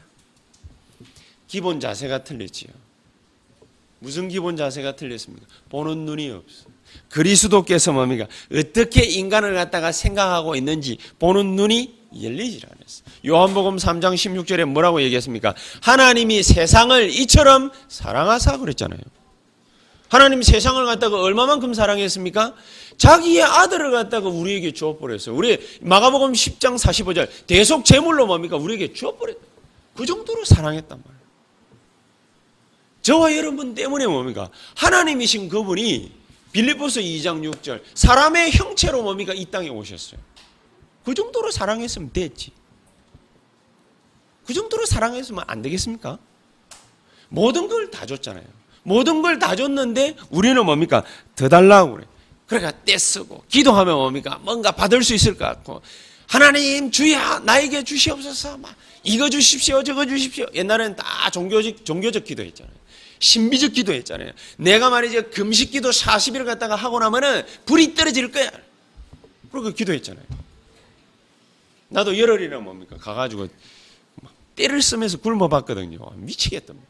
기본 1.48 1.80
자세가 1.80 2.22
틀렸지요. 2.24 2.70
무슨 3.98 4.28
기본 4.28 4.56
자세가 4.56 4.94
틀렸습니까? 4.94 5.44
보는 5.70 6.04
눈이 6.04 6.30
없어. 6.30 6.66
그리스도께서 7.08 7.92
뭡니까? 7.92 8.26
어떻게 8.54 9.02
인간을 9.04 9.54
갖다가 9.54 9.90
생각하고 9.90 10.54
있는지 10.54 10.98
보는 11.18 11.56
눈이 11.56 12.05
않았어. 12.64 13.02
요한복음 13.26 13.76
3장 13.76 14.14
16절에 14.14 14.64
뭐라고 14.64 15.02
얘기했습니까? 15.02 15.54
하나님이 15.82 16.42
세상을 16.42 17.10
이처럼 17.10 17.70
사랑하사 17.88 18.58
그랬잖아요. 18.58 19.00
하나님 20.08 20.40
세상을 20.42 20.84
갖다가 20.86 21.20
얼마만큼 21.20 21.74
사랑했습니까? 21.74 22.54
자기의 22.96 23.42
아들을 23.42 23.90
갖다가 23.90 24.28
우리에게 24.28 24.72
주어버렸어요. 24.72 25.34
우리 25.34 25.58
마가복음 25.80 26.32
10장 26.32 26.78
45절 26.78 27.28
대속 27.46 27.84
제물로 27.84 28.26
뭡니까? 28.26 28.56
우리에게 28.56 28.92
주어버렸다. 28.92 29.40
그 29.94 30.06
정도로 30.06 30.44
사랑했단 30.44 31.02
말이에요. 31.04 31.26
저와 33.02 33.36
여러분 33.36 33.74
때문에 33.74 34.06
뭡니까? 34.06 34.50
하나님이신 34.76 35.48
그분이 35.48 36.12
빌립보서 36.52 37.00
2장 37.00 37.42
6절 37.52 37.82
사람의 37.94 38.52
형체로 38.52 39.02
뭡니까? 39.02 39.32
이 39.34 39.44
땅에 39.44 39.68
오셨어요. 39.68 40.20
그 41.06 41.14
정도로 41.14 41.52
사랑했으면 41.52 42.10
됐지. 42.12 42.50
그 44.44 44.52
정도로 44.52 44.84
사랑했으면 44.86 45.44
안 45.46 45.62
되겠습니까? 45.62 46.18
모든 47.28 47.68
걸 47.68 47.90
다 47.92 48.04
줬잖아요. 48.06 48.44
모든 48.82 49.22
걸 49.22 49.38
다 49.38 49.54
줬는데 49.54 50.16
우리는 50.30 50.64
뭡니까? 50.64 51.04
더 51.36 51.48
달라고 51.48 51.94
그래. 51.94 52.06
그러니까 52.48 52.72
떼쓰고 52.84 53.44
기도하면 53.48 53.94
뭡니까? 53.96 54.40
뭔가 54.42 54.72
받을 54.72 55.04
수 55.04 55.14
있을 55.14 55.38
것 55.38 55.44
같고 55.44 55.80
하나님 56.26 56.90
주야 56.90 57.38
나에게 57.40 57.84
주시옵소서 57.84 58.58
막 58.58 58.74
이거 59.04 59.28
주십시오 59.30 59.84
저거 59.84 60.06
주십시오 60.06 60.46
옛날에는 60.54 60.96
다 60.96 61.30
종교적 61.30 61.84
종교적 61.84 62.24
기도했잖아요. 62.24 62.74
신비적 63.20 63.72
기도했잖아요. 63.74 64.32
내가 64.58 64.90
말이죠 64.90 65.30
금식 65.30 65.70
기도 65.70 65.90
40일 65.90 66.44
갖다가 66.44 66.74
하고 66.74 66.98
나면은 66.98 67.44
불이 67.64 67.94
떨어질 67.94 68.32
거야. 68.32 68.50
그렇게 69.52 69.72
기도했잖아요. 69.72 70.24
나도 71.88 72.18
열흘이나 72.18 72.58
뭡니까 72.58 72.96
가가지고 72.96 73.48
때를 74.54 74.82
쓰면서 74.82 75.18
굶어봤거든요. 75.18 75.98
미치겠답니다. 76.16 76.86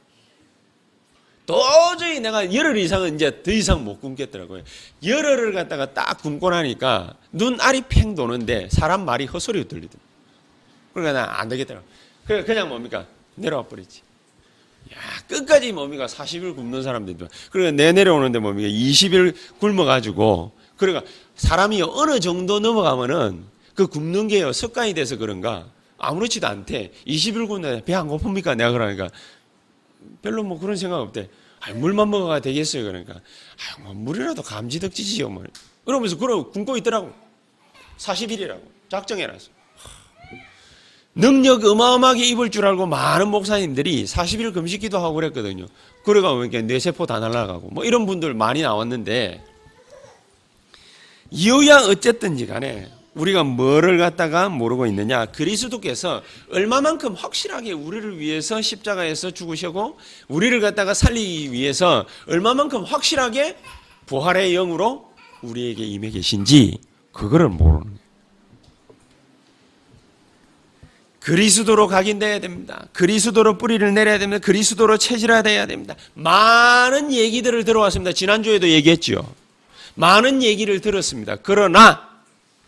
도저히 1.46 2.18
내가 2.18 2.52
열흘 2.52 2.76
이상은 2.76 3.14
이제 3.14 3.42
더 3.42 3.52
이상 3.52 3.84
못 3.84 4.00
굶겠더라고요. 4.00 4.62
열흘을 5.04 5.52
갖다가 5.52 5.92
딱 5.94 6.20
굶고 6.20 6.50
나니까 6.50 7.14
눈알이 7.32 7.82
팽 7.88 8.14
도는데 8.16 8.68
사람 8.70 9.04
말이 9.04 9.26
헛소리가 9.26 9.68
들리더라고요. 9.68 10.06
그러니까 10.92 11.26
나 11.26 11.40
안 11.40 11.48
되겠더라고요. 11.48 11.88
그래, 12.26 12.42
그냥 12.44 12.68
뭡니까? 12.68 13.06
내려와 13.36 13.64
버리지. 13.64 14.02
야, 14.92 14.96
끝까지 15.28 15.72
뭡니까? 15.72 16.06
40일 16.06 16.56
굶는 16.56 16.82
사람들도. 16.82 17.28
그러니까 17.50 17.76
내 17.76 17.92
내려오는데 17.92 18.38
뭡니까? 18.40 18.68
20일 18.68 19.34
굶어가지고. 19.60 20.52
그러니까 20.76 21.04
사람이 21.36 21.82
어느 21.82 22.18
정도 22.18 22.58
넘어가면은 22.58 23.44
그 23.76 23.86
굶는 23.86 24.26
게요, 24.28 24.52
습관이 24.52 24.94
돼서 24.94 25.16
그런가. 25.16 25.68
아무렇지도 25.98 26.46
않대. 26.46 26.92
20일 27.06 27.46
굶는데 27.46 27.84
배 27.84 27.94
안 27.94 28.08
고픕니까? 28.08 28.56
내가 28.56 28.72
그러니까. 28.72 29.08
별로 30.22 30.42
뭐 30.42 30.58
그런 30.58 30.76
생각 30.76 30.98
없대. 31.00 31.28
아, 31.60 31.72
물만 31.72 32.10
먹어가 32.10 32.40
되겠어요. 32.40 32.84
그러니까. 32.84 33.14
아, 33.14 33.80
뭐 33.82 33.92
물이라도 33.94 34.42
감지덕지지요. 34.42 35.28
뭐. 35.28 35.44
그러면서 35.84 36.16
그러 36.16 36.50
굶고 36.50 36.76
있더라고. 36.78 37.12
40일이라고. 37.98 38.60
작정해놨어. 38.88 39.50
능력 41.14 41.64
어마어마하게 41.64 42.24
입을 42.26 42.50
줄 42.50 42.66
알고 42.66 42.86
많은 42.86 43.28
목사님들이 43.28 44.04
40일 44.04 44.52
금식 44.52 44.82
기도 44.82 44.98
하고 44.98 45.14
그랬거든요. 45.14 45.66
그래가 46.04 46.32
보니까 46.34 46.60
뇌세포 46.60 47.06
다 47.06 47.18
날아가고 47.20 47.70
뭐 47.70 47.84
이런 47.84 48.04
분들 48.04 48.34
많이 48.34 48.60
나왔는데 48.60 49.42
이유야 51.30 51.78
어쨌든지 51.88 52.46
간에 52.46 52.90
우리가 53.16 53.44
뭐를 53.44 53.98
갖다가 53.98 54.48
모르고 54.48 54.86
있느냐 54.86 55.26
그리스도께서 55.26 56.22
얼마만큼 56.52 57.14
확실하게 57.14 57.72
우리를 57.72 58.18
위해서 58.18 58.60
십자가에서 58.60 59.30
죽으시고 59.30 59.98
우리를 60.28 60.60
갖다가 60.60 60.94
살리기 60.94 61.50
위해서 61.50 62.06
얼마만큼 62.28 62.84
확실하게 62.84 63.56
부활의 64.04 64.52
영으로 64.52 65.10
우리에게 65.42 65.82
임해 65.84 66.10
계신지 66.10 66.78
그거를 67.12 67.48
모르는 67.48 67.84
거예요. 67.84 68.06
그리스도로 71.20 71.88
각인돼야 71.88 72.38
됩니다. 72.38 72.86
그리스도로 72.92 73.58
뿌리를 73.58 73.92
내려야 73.92 74.18
됩니다. 74.18 74.38
그리스도로 74.44 74.96
체질화돼야 74.96 75.66
됩니다. 75.66 75.96
많은 76.14 77.12
얘기들을 77.12 77.64
들어왔습니다. 77.64 78.12
지난주에도 78.12 78.68
얘기했죠. 78.68 79.34
많은 79.94 80.42
얘기를 80.44 80.80
들었습니다. 80.80 81.36
그러나 81.42 82.05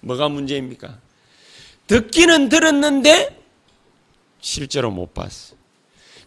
뭐가 0.01 0.29
문제입니까? 0.29 0.99
듣기는 1.87 2.49
들었는데 2.49 3.39
실제로 4.41 4.91
못 4.91 5.15
봤어. 5.15 5.57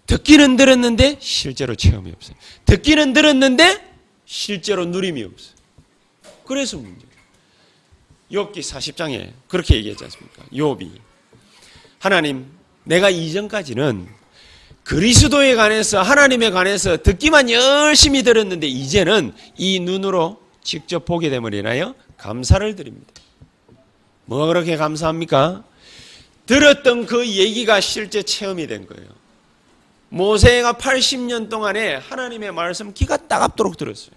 듣기는 0.07 0.57
들었는데 0.57 1.17
실제로 1.19 1.75
체험이 1.75 2.11
없어요. 2.11 2.35
듣기는 2.65 3.13
들었는데 3.13 3.89
실제로 4.25 4.85
누림이 4.85 5.23
없어요. 5.23 5.55
그래서 6.45 6.77
문제예요. 6.77 7.11
욥기 8.31 8.59
40장에 8.59 9.31
그렇게 9.47 9.75
얘기했지 9.75 10.03
않습니까? 10.05 10.43
욥이 10.51 10.89
하나님, 11.99 12.47
내가 12.83 13.09
이전까지는 13.09 14.07
그리스도에 14.83 15.55
관해서 15.55 16.01
하나님에 16.01 16.49
관해서 16.49 16.97
듣기만 16.97 17.51
열심히 17.51 18.23
들었는데 18.23 18.67
이제는 18.67 19.33
이 19.57 19.79
눈으로 19.79 20.41
직접 20.63 21.05
보게 21.05 21.29
됨을 21.29 21.53
인하여 21.53 21.93
감사를 22.17 22.75
드립니다. 22.75 23.20
뭐가 24.31 24.45
그렇게 24.45 24.77
감사합니까? 24.77 25.61
들었던 26.45 27.05
그 27.05 27.27
얘기가 27.27 27.81
실제 27.81 28.23
체험이 28.23 28.65
된 28.65 28.87
거예요. 28.87 29.09
모세가 30.07 30.73
80년 30.73 31.49
동안에 31.49 31.95
하나님의 31.95 32.53
말씀 32.53 32.93
기가 32.93 33.17
따갑도록 33.17 33.75
들었어요. 33.75 34.11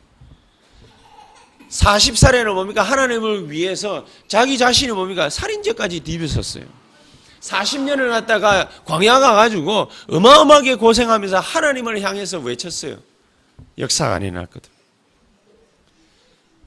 40살에는 1.68 2.54
뭡니까? 2.54 2.84
하나님을 2.84 3.50
위해서 3.50 4.06
자기 4.28 4.56
자신이 4.56 4.92
뭡니까? 4.92 5.28
살인죄까지 5.28 5.98
뒤비었어요. 5.98 6.64
40년을 7.40 8.08
갖다가 8.10 8.68
광야 8.84 9.18
가가지고 9.18 9.90
어마어마하게 10.10 10.76
고생하면서 10.76 11.40
하나님을 11.40 12.00
향해서 12.00 12.38
외쳤어요. 12.38 12.98
역사가 13.78 14.14
안 14.14 14.22
일어났거든. 14.22 14.70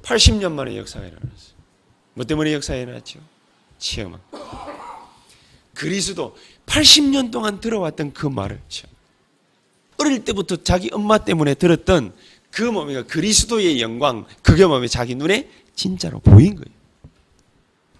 80년 0.04 0.52
만에 0.52 0.76
역사가 0.78 1.06
일어났어요. 1.06 1.56
뭐 2.14 2.26
때문에 2.26 2.52
역사가 2.52 2.78
일어났죠? 2.78 3.37
체험한. 3.80 4.20
그리스도 5.74 6.36
80년 6.66 7.32
동안 7.32 7.60
들어왔던 7.60 8.14
그 8.14 8.26
말을 8.28 8.60
체험. 8.68 8.94
어릴 9.98 10.24
때부터 10.26 10.58
자기 10.64 10.90
엄마 10.92 11.18
때문에 11.18 11.54
들었던 11.56 12.14
그 12.52 12.64
뭡니까? 12.64 13.04
그리스도의 13.04 13.82
영광, 13.82 14.26
그게 14.42 14.66
뭡니까? 14.66 14.92
자기 14.92 15.16
눈에 15.16 15.50
진짜로 15.76 16.20
보인 16.20 16.56
거예요. 16.56 16.76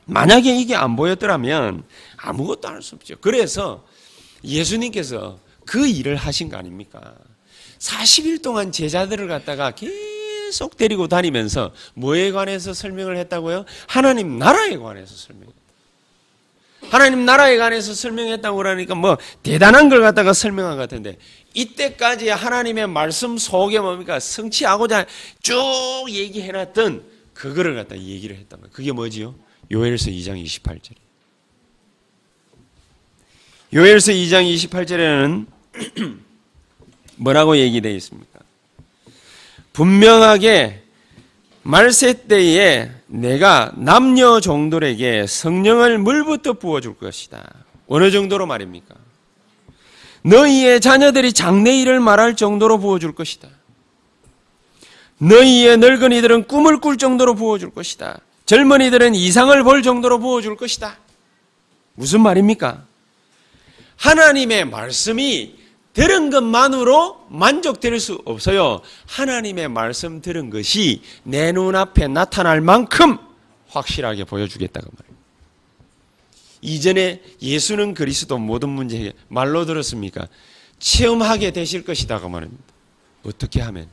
만약에 0.06 0.56
이게 0.56 0.76
안 0.76 0.96
보였더라면 0.96 1.84
아무것도 2.18 2.68
할 2.68 2.82
수 2.82 2.96
없죠. 2.96 3.16
그래서 3.20 3.86
예수님께서 4.44 5.40
그 5.66 5.86
일을 5.88 6.16
하신 6.16 6.50
거 6.50 6.58
아닙니까? 6.58 7.14
40일 7.80 8.42
동안 8.42 8.72
제자들을 8.72 9.28
갖다가 9.28 9.72
계속 9.72 10.78
데리고 10.78 11.08
다니면서 11.08 11.74
뭐에 11.94 12.32
관해서 12.32 12.74
설명을 12.74 13.18
했다고요? 13.18 13.66
하나님 13.88 14.40
나라에 14.40 14.78
관해서 14.78 15.14
설명. 15.16 15.52
하나님 16.90 17.26
나라에 17.26 17.58
관해서 17.58 17.94
설명했다고 17.94 18.58
그러니까 18.58 18.96
뭐 18.96 19.18
대단한 19.44 19.90
걸 19.90 20.02
갖다가 20.02 20.34
설명한 20.34 20.76
것 20.78 20.82
같은데 20.84 21.18
이때까지 21.54 22.30
하나님의 22.30 22.88
말씀 22.88 23.38
속에 23.38 23.80
뭡니까 23.80 24.20
성취하고자 24.20 25.06
쭉 25.42 25.56
얘기해놨던 26.10 27.04
그거를 27.34 27.76
갖다 27.76 27.98
얘기를 27.98 28.36
했단 28.36 28.60
말이에요. 28.60 28.74
그게 28.74 28.92
뭐지요? 28.92 29.36
요엘서 29.72 30.12
2장 30.12 30.44
28절. 30.44 30.94
요엘서 33.74 34.12
2장 34.14 34.70
28절에는 34.70 35.46
뭐라고 37.18 37.58
얘기되어 37.58 37.92
있습니까? 37.94 38.40
분명하게 39.74 40.87
말세 41.68 42.14
때에 42.28 42.90
내가 43.08 43.74
남녀 43.76 44.40
종들에게 44.40 45.28
성령을 45.28 45.98
물부터 45.98 46.54
부어줄 46.54 46.96
것이다. 46.98 47.44
어느 47.88 48.10
정도로 48.10 48.46
말입니까? 48.46 48.96
너희의 50.22 50.80
자녀들이 50.80 51.34
장래일을 51.34 52.00
말할 52.00 52.38
정도로 52.38 52.78
부어줄 52.78 53.16
것이다. 53.16 53.50
너희의 55.18 55.76
늙은이들은 55.76 56.46
꿈을 56.48 56.80
꿀 56.80 56.98
정도로 56.98 57.36
부어줄 57.36 57.72
것이다. 57.72 58.22
젊은이들은 58.46 59.14
이상을 59.14 59.62
볼 59.64 59.84
정도로 59.84 60.20
부어줄 60.20 60.56
것이다. 60.56 60.98
무슨 61.96 62.22
말입니까? 62.22 62.86
하나님의 63.98 64.64
말씀이 64.64 65.57
들은 65.98 66.30
것만으로 66.30 67.26
만족될 67.28 68.00
수 68.00 68.22
없어요. 68.24 68.82
하나님의 69.08 69.68
말씀 69.68 70.22
들은 70.22 70.52
것이 70.52 71.02
내 71.24 71.52
눈앞에 71.52 72.08
나타날 72.08 72.62
만큼 72.62 73.18
확실하게 73.70 74.26
보여주겠다고 74.26 74.92
말이에요. 74.96 75.18
이전에 76.62 77.24
예수는 77.42 77.96
그리스도 77.96 78.38
모든 78.38 78.70
문제 78.70 79.06
해 79.06 79.14
말로 79.28 79.66
들었습니까? 79.66 80.28
체험하게 80.78 81.50
되실 81.50 81.84
것이다고 81.84 82.30
말합니다. 82.30 82.64
어떻게 83.24 83.62
하면? 83.62 83.88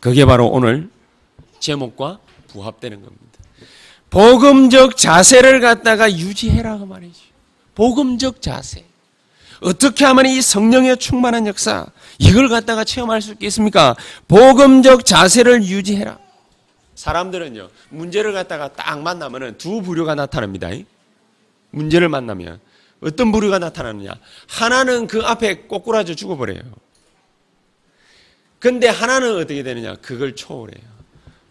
그게 0.00 0.24
바로 0.24 0.46
오늘 0.46 0.88
제목과 1.60 2.18
부합되는 2.48 3.02
겁니다. 3.02 3.24
복음적 4.08 4.96
자세를 4.96 5.60
갖다가 5.60 6.10
유지해라고 6.10 6.86
말이죠. 6.86 7.20
복음적 7.74 8.40
자세. 8.40 8.85
어떻게 9.60 10.04
하면 10.04 10.26
이 10.26 10.40
성령의 10.40 10.98
충만한 10.98 11.46
역사 11.46 11.86
이걸 12.18 12.48
갖다가 12.48 12.84
체험할 12.84 13.22
수 13.22 13.32
있겠습니까? 13.32 13.96
복음적 14.28 15.04
자세를 15.04 15.64
유지해라. 15.64 16.18
사람들은요 16.94 17.68
문제를 17.90 18.32
갖다가 18.32 18.72
딱 18.72 19.00
만나면은 19.00 19.58
두 19.58 19.82
부류가 19.82 20.14
나타납니다. 20.14 20.70
문제를 21.70 22.08
만나면 22.08 22.60
어떤 23.02 23.32
부류가 23.32 23.58
나타나느냐? 23.58 24.12
하나는 24.48 25.06
그 25.06 25.20
앞에 25.20 25.66
꼬꾸라져 25.66 26.14
죽어버려요. 26.14 26.62
근데 28.58 28.88
하나는 28.88 29.36
어떻게 29.36 29.62
되느냐? 29.62 29.96
그걸 29.96 30.34
초월해요. 30.34 30.82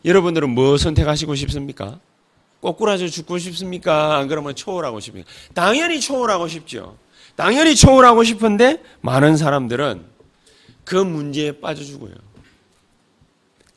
여러분들은 0.03 0.49
뭐 0.49 0.77
선택하시고 0.77 1.35
싶습니까? 1.35 1.99
꼬꾸라져 2.59 3.07
죽고 3.07 3.37
싶습니까? 3.37 4.17
안 4.17 4.27
그러면 4.27 4.55
초월하고 4.55 4.99
싶습니까? 4.99 5.29
당연히 5.53 5.99
초월하고 5.99 6.47
싶죠. 6.47 6.97
당연히 7.35 7.75
초월하고 7.75 8.23
싶은데 8.23 8.81
많은 9.01 9.37
사람들은 9.37 10.05
그 10.83 10.95
문제에 10.95 11.51
빠져 11.59 11.83
죽어요. 11.83 12.13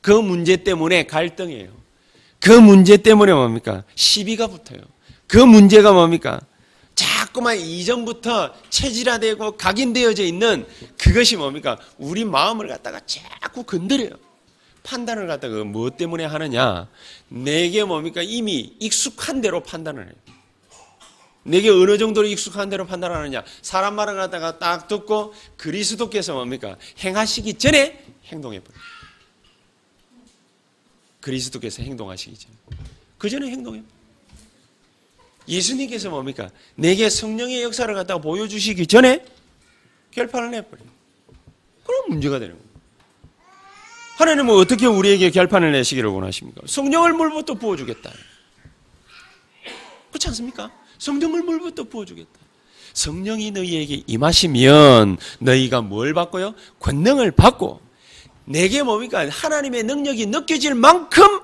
그 0.01 0.13
문제 0.13 0.57
때문에 0.57 1.07
갈등해요. 1.07 1.71
그 2.41 2.51
문제 2.51 2.97
때문에 2.97 3.33
뭡니까? 3.33 3.85
시비가 3.95 4.47
붙어요. 4.47 4.81
그 5.27 5.39
문제가 5.39 5.93
뭡니까? 5.93 6.41
자꾸만 6.95 7.59
이전부터 7.59 8.53
체질화되고 8.71 9.53
각인되어져 9.53 10.23
있는 10.25 10.67
그것이 10.97 11.37
뭡니까? 11.37 11.79
우리 11.99 12.25
마음을 12.25 12.69
갖다가 12.69 13.01
자꾸 13.07 13.65
건드려요. 13.65 14.11
판단을 14.83 15.27
갖다가 15.27 15.65
뭐 15.65 15.91
때문에 15.91 16.25
하느냐? 16.25 16.89
내게 17.29 17.85
뭡니까? 17.85 18.23
이미 18.23 18.75
익숙한 18.81 19.41
대로 19.41 19.63
판단을 19.63 20.05
해요. 20.07 20.15
내게 21.43 21.71
어느 21.71 21.99
정도로 21.99 22.27
익숙한 22.27 22.69
대로 22.69 22.87
판단하느냐. 22.87 23.45
사람 23.63 23.95
말을 23.95 24.17
갖다가 24.17 24.59
딱 24.59 24.89
듣고 24.89 25.33
그리스도께서 25.57 26.35
뭡니까? 26.35 26.77
행하시기 26.99 27.55
전에 27.55 28.05
행동해버려요. 28.27 28.81
그리스도께서 31.21 31.83
행동하시기 31.83 32.37
전에. 32.37 32.55
그 33.17 33.29
전에 33.29 33.49
행동해. 33.49 33.83
예수님께서 35.49 36.11
뭡니까? 36.11 36.51
내게 36.75 37.09
성령의 37.09 37.63
역사를 37.63 37.93
갖다가 37.95 38.21
보여주시기 38.21 38.87
전에 38.87 39.25
결판을 40.11 40.51
내버려요. 40.51 40.89
그럼 41.85 42.05
문제가 42.09 42.39
되는 42.39 42.55
거예요. 42.55 42.69
하나님은 44.19 44.55
어떻게 44.55 44.85
우리에게 44.87 45.31
결판을 45.31 45.73
내시기를 45.73 46.11
원하십니까? 46.11 46.63
성령을 46.67 47.13
물부터 47.15 47.55
부어주겠다. 47.55 48.13
그렇지 50.11 50.29
않습니까? 50.29 50.71
성령을 50.99 51.43
물부터 51.43 51.85
부어주겠다. 51.85 52.31
성령이 52.93 53.53
너희에게 53.53 54.03
임하시면 54.07 55.19
너희가 55.39 55.83
뭘 55.83 56.15
받고요? 56.15 56.55
권능을 56.81 57.31
받고 57.31 57.81
내게 58.45 58.83
뭡니까? 58.83 59.29
하나님의 59.29 59.85
능력이 59.85 60.27
느껴질 60.27 60.75
만큼 60.75 61.41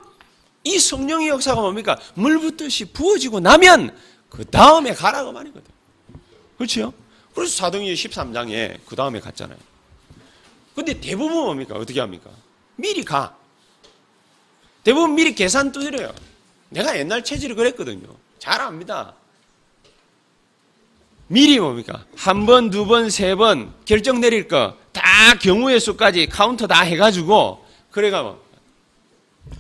이 0.65 0.79
성령의 0.79 1.29
역사가 1.29 1.61
뭡니까? 1.61 1.99
물붓듯이 2.15 2.87
부어지고 2.87 3.41
나면 3.41 3.97
그 4.31 4.45
다음에 4.45 4.95
가라고 4.95 5.31
말이거든. 5.33 5.71
그렇죠? 6.57 6.93
그래서 7.35 7.55
사도행전 7.57 7.95
13장에 7.95 8.81
그 8.87 8.97
다음에 8.97 9.21
갔잖아요. 9.21 9.59
근데 10.75 10.99
대부분 10.99 11.45
뭡니까? 11.45 11.77
어떻게 11.77 12.01
합니까? 12.01 12.31
미리 12.77 13.05
가. 13.05 13.37
대부분 14.83 15.15
미리 15.15 15.35
계산 15.35 15.71
두드려요. 15.71 16.13
내가 16.71 16.99
옛날 16.99 17.23
체질이 17.23 17.55
그랬거든요. 17.55 18.09
잘 18.39 18.61
압니다. 18.61 19.15
미리 21.27 21.59
뭡니까? 21.59 22.05
한 22.17 22.47
번, 22.47 22.71
두 22.71 22.87
번, 22.87 23.11
세 23.11 23.35
번 23.35 23.73
결정 23.85 24.21
내릴 24.21 24.49
거 24.49 24.77
다 24.95 25.35
경우의 25.41 25.81
수까지 25.81 26.27
카운트 26.29 26.67
다 26.69 26.83
해가지고 26.83 27.65
그래가 27.91 28.23
뭐 28.23 28.43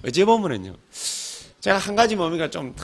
어제 0.07 0.25
보면은요. 0.25 0.75
제가 1.61 1.79
한 1.79 1.97
가지 1.97 2.15
뭡니까 2.15 2.49
좀 2.51 2.75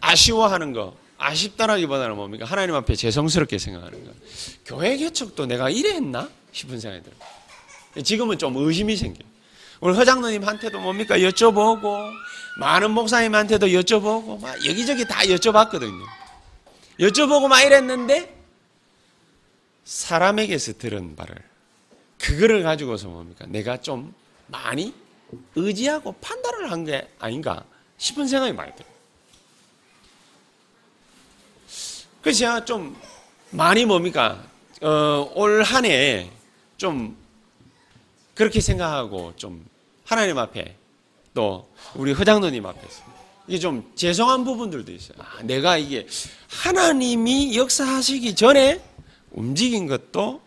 아쉬워하는 0.00 0.72
거 0.72 0.96
아쉽다라기보다는 1.18 2.16
뭡니까 2.16 2.46
하나님 2.46 2.74
앞에 2.74 2.96
죄송스럽게 2.96 3.58
생각하는 3.58 4.04
거. 4.04 4.10
교회 4.66 4.96
개척도 4.96 5.46
내가 5.46 5.70
이래 5.70 5.90
했나 5.94 6.28
싶은 6.52 6.80
생각이 6.80 7.04
들어요. 7.04 8.02
지금은 8.02 8.38
좀 8.38 8.56
의심이 8.56 8.96
생겨요. 8.96 9.28
우리 9.80 9.94
허장로님한테도 9.94 10.80
뭡니까 10.80 11.16
여쭤보고 11.18 12.10
많은 12.58 12.90
목사님한테도 12.90 13.68
여쭤보고 13.68 14.40
막 14.40 14.56
여기저기 14.66 15.06
다 15.06 15.20
여쭤봤거든요. 15.22 16.02
여쭤보고 17.00 17.48
막 17.48 17.62
이랬는데 17.62 18.36
사람에게서 19.84 20.74
들은 20.78 21.16
바를 21.16 21.34
그거를 22.18 22.62
가지고서 22.62 23.08
뭡니까? 23.08 23.46
내가 23.48 23.78
좀 23.78 24.14
많이 24.46 24.94
의지하고 25.54 26.12
판단을 26.20 26.70
한 26.70 26.84
게 26.84 27.08
아닌가 27.18 27.64
싶은 27.98 28.26
생각이 28.28 28.52
많이 28.52 28.72
들어요. 28.74 28.90
그래서 32.22 32.64
좀 32.64 32.96
많이 33.50 33.84
뭡니까? 33.84 34.44
어, 34.82 35.30
올 35.34 35.62
한 35.62 35.84
해 35.84 36.30
좀 36.76 37.14
그렇게 38.34 38.60
생각하고 38.60 39.34
좀 39.36 39.66
하나님 40.06 40.38
앞에 40.38 40.74
또 41.34 41.68
우리 41.94 42.12
허장노님 42.12 42.64
앞에서 42.64 43.02
이게 43.50 43.58
좀 43.58 43.90
죄송한 43.96 44.44
부분들도 44.44 44.92
있어요. 44.92 45.18
아, 45.18 45.42
내가 45.42 45.76
이게 45.76 46.06
하나님이 46.48 47.56
역사하시기 47.56 48.36
전에 48.36 48.80
움직인 49.32 49.88
것도 49.88 50.40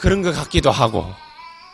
그런 0.00 0.20
것 0.20 0.32
같기도 0.32 0.70
하고 0.70 1.06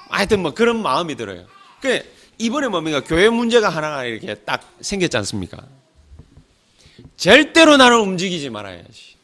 하여튼 0.08 0.42
뭐 0.42 0.54
그런 0.54 0.80
마음이 0.80 1.16
들어요. 1.16 1.46
그 1.80 2.00
이번에 2.38 2.68
뭡니까 2.68 3.02
교회 3.02 3.28
문제가 3.28 3.70
하나가 3.70 4.04
이렇게 4.04 4.36
딱 4.36 4.62
생겼지 4.82 5.16
않습니까? 5.16 5.58
절대로 7.16 7.76
나를 7.76 7.98
움직이지 7.98 8.50
말아야지. 8.50 9.16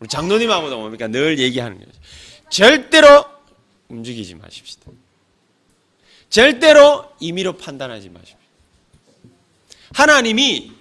우리 0.00 0.08
장로님하고도 0.08 0.76
뭡니까 0.76 1.06
늘 1.06 1.38
얘기하는 1.38 1.78
거죠. 1.78 1.92
절대로 2.48 3.24
움직이지 3.86 4.34
마십시다. 4.34 4.90
절대로 6.30 7.12
임의로 7.20 7.58
판단하지 7.58 8.08
마십시오. 8.08 8.39
하나님이 9.94 10.72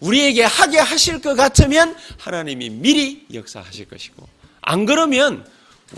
우리에게 0.00 0.44
하게 0.44 0.78
하실 0.78 1.20
것 1.20 1.34
같으면 1.34 1.96
하나님이 2.18 2.70
미리 2.70 3.26
역사하실 3.32 3.88
것이고 3.88 4.28
안 4.60 4.86
그러면 4.86 5.44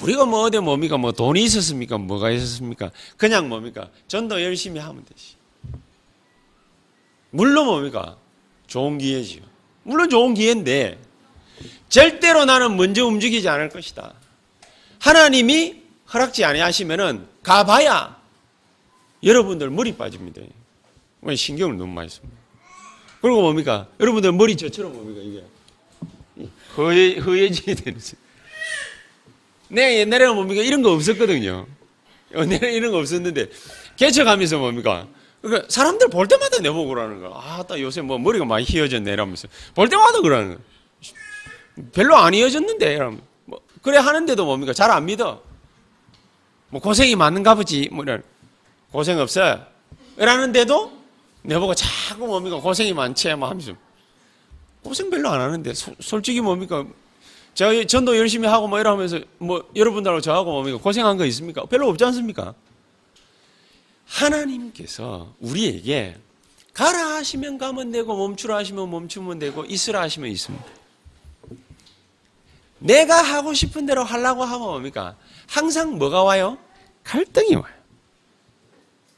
우리가 0.03 0.25
뭐 0.25 0.43
어디 0.43 0.59
뭡니까? 0.59 0.97
뭐 0.97 1.13
돈이 1.13 1.43
있었습니까? 1.45 1.99
뭐가 1.99 2.31
있었습니까? 2.31 2.91
그냥 3.17 3.49
뭡니까? 3.49 3.89
전도 4.07 4.43
열심히 4.43 4.79
하면 4.79 5.05
되지. 5.05 5.35
물론 7.31 7.67
뭡니까? 7.67 8.17
좋은 8.69 8.99
기회지요. 8.99 9.43
물론 9.83 10.09
좋은 10.09 10.35
기회인데 10.35 10.99
절대로 11.89 12.45
나는 12.45 12.77
먼저 12.77 13.05
움직이지 13.05 13.49
않을 13.49 13.69
것이다. 13.71 14.15
하나님이 15.01 15.83
허락지 16.13 16.45
아니하시면은 16.45 17.27
가봐야 17.43 18.21
여러분들 19.25 19.71
머리 19.71 19.97
빠집니다. 19.97 20.41
왜 21.23 21.35
신경을 21.35 21.77
너무 21.77 21.93
많이 21.93 22.09
씁니다. 22.09 22.40
그리고 23.21 23.43
뭡니까? 23.43 23.87
여러분들 24.01 24.33
머리 24.33 24.57
저처럼 24.57 24.93
뭡니까 24.93 25.21
이게 25.23 26.49
허해 26.77 27.19
허해지게 27.19 27.75
되는. 27.75 28.01
내 29.69 30.01
옛날에는 30.01 30.35
뭡니까 30.35 30.63
이런 30.63 30.83
거 30.83 30.93
없었거든요. 30.93 31.67
옛날에 32.35 32.73
이런 32.73 32.93
거 32.93 32.99
없었는데 32.99 33.51
개척하면서 33.97 34.59
뭡니까? 34.59 35.07
그러니까 35.43 35.67
사람들 35.71 36.09
볼 36.09 36.29
때마다 36.29 36.59
내보고 36.61 36.89
그러는 36.89 37.21
거야. 37.21 37.31
아, 37.35 37.63
딱 37.67 37.81
요새 37.81 38.01
뭐 38.03 38.19
머리가 38.19 38.45
많이 38.45 38.65
휘어졌네 38.65 39.13
이러면서 39.13 39.49
볼 39.75 39.89
때마다 39.89 40.21
그러는 40.21 40.49
거야. 40.57 40.59
별로 41.93 42.17
안 42.17 42.35
휘어졌는데 42.35 42.95
이러면 42.95 43.23
뭐 43.45 43.61
그래 43.83 43.99
하는데도 43.99 44.45
뭡니까 44.45 44.73
잘 44.73 44.91
안 44.91 45.05
믿어. 45.07 45.43
뭐 46.69 46.81
고생이 46.81 47.17
많은가 47.17 47.55
보지 47.55 47.89
뭐 47.93 48.05
이런 48.05 48.23
고생 48.93 49.19
없어. 49.19 49.61
이러는데도 50.19 51.00
내보고 51.43 51.75
자꾸 51.75 52.27
뭡니까 52.27 52.61
고생이 52.61 52.93
많지 52.93 53.35
뭐 53.35 53.49
하면서 53.49 53.73
고생 54.83 55.11
별로 55.11 55.29
안 55.31 55.41
하는데 55.41 55.75
소, 55.75 55.95
솔직히 56.01 56.41
뭡니까 56.41 56.87
제가 57.55 57.85
전도 57.85 58.17
열심히 58.17 58.49
하고 58.49 58.69
뭐 58.69 58.79
이러면서 58.79 59.21
뭐 59.39 59.69
여러분들하고 59.75 60.21
저하고 60.21 60.53
뭡니까 60.53 60.79
고생한 60.79 61.17
거 61.17 61.27
있습니까? 61.27 61.65
별로 61.65 61.89
없지 61.89 62.05
않습니까? 62.05 62.55
하나님께서 64.07 65.35
우리에게 65.41 66.17
가라 66.73 67.17
하시면 67.17 67.59
가면 67.59 67.91
되고 67.91 68.17
멈추라 68.17 68.57
하시면 68.57 68.91
멈추면 68.91 69.39
되고 69.39 69.65
있으라 69.65 70.01
하시면 70.03 70.31
있습니다. 70.31 70.65
내가 72.79 73.21
하고 73.21 73.53
싶은 73.53 73.87
대로 73.87 74.03
하려고 74.05 74.45
하면 74.45 74.61
뭡니까? 74.61 75.17
항상 75.47 75.99
뭐가 75.99 76.23
와요? 76.23 76.57
갈등이 77.05 77.55
와요. 77.55 77.75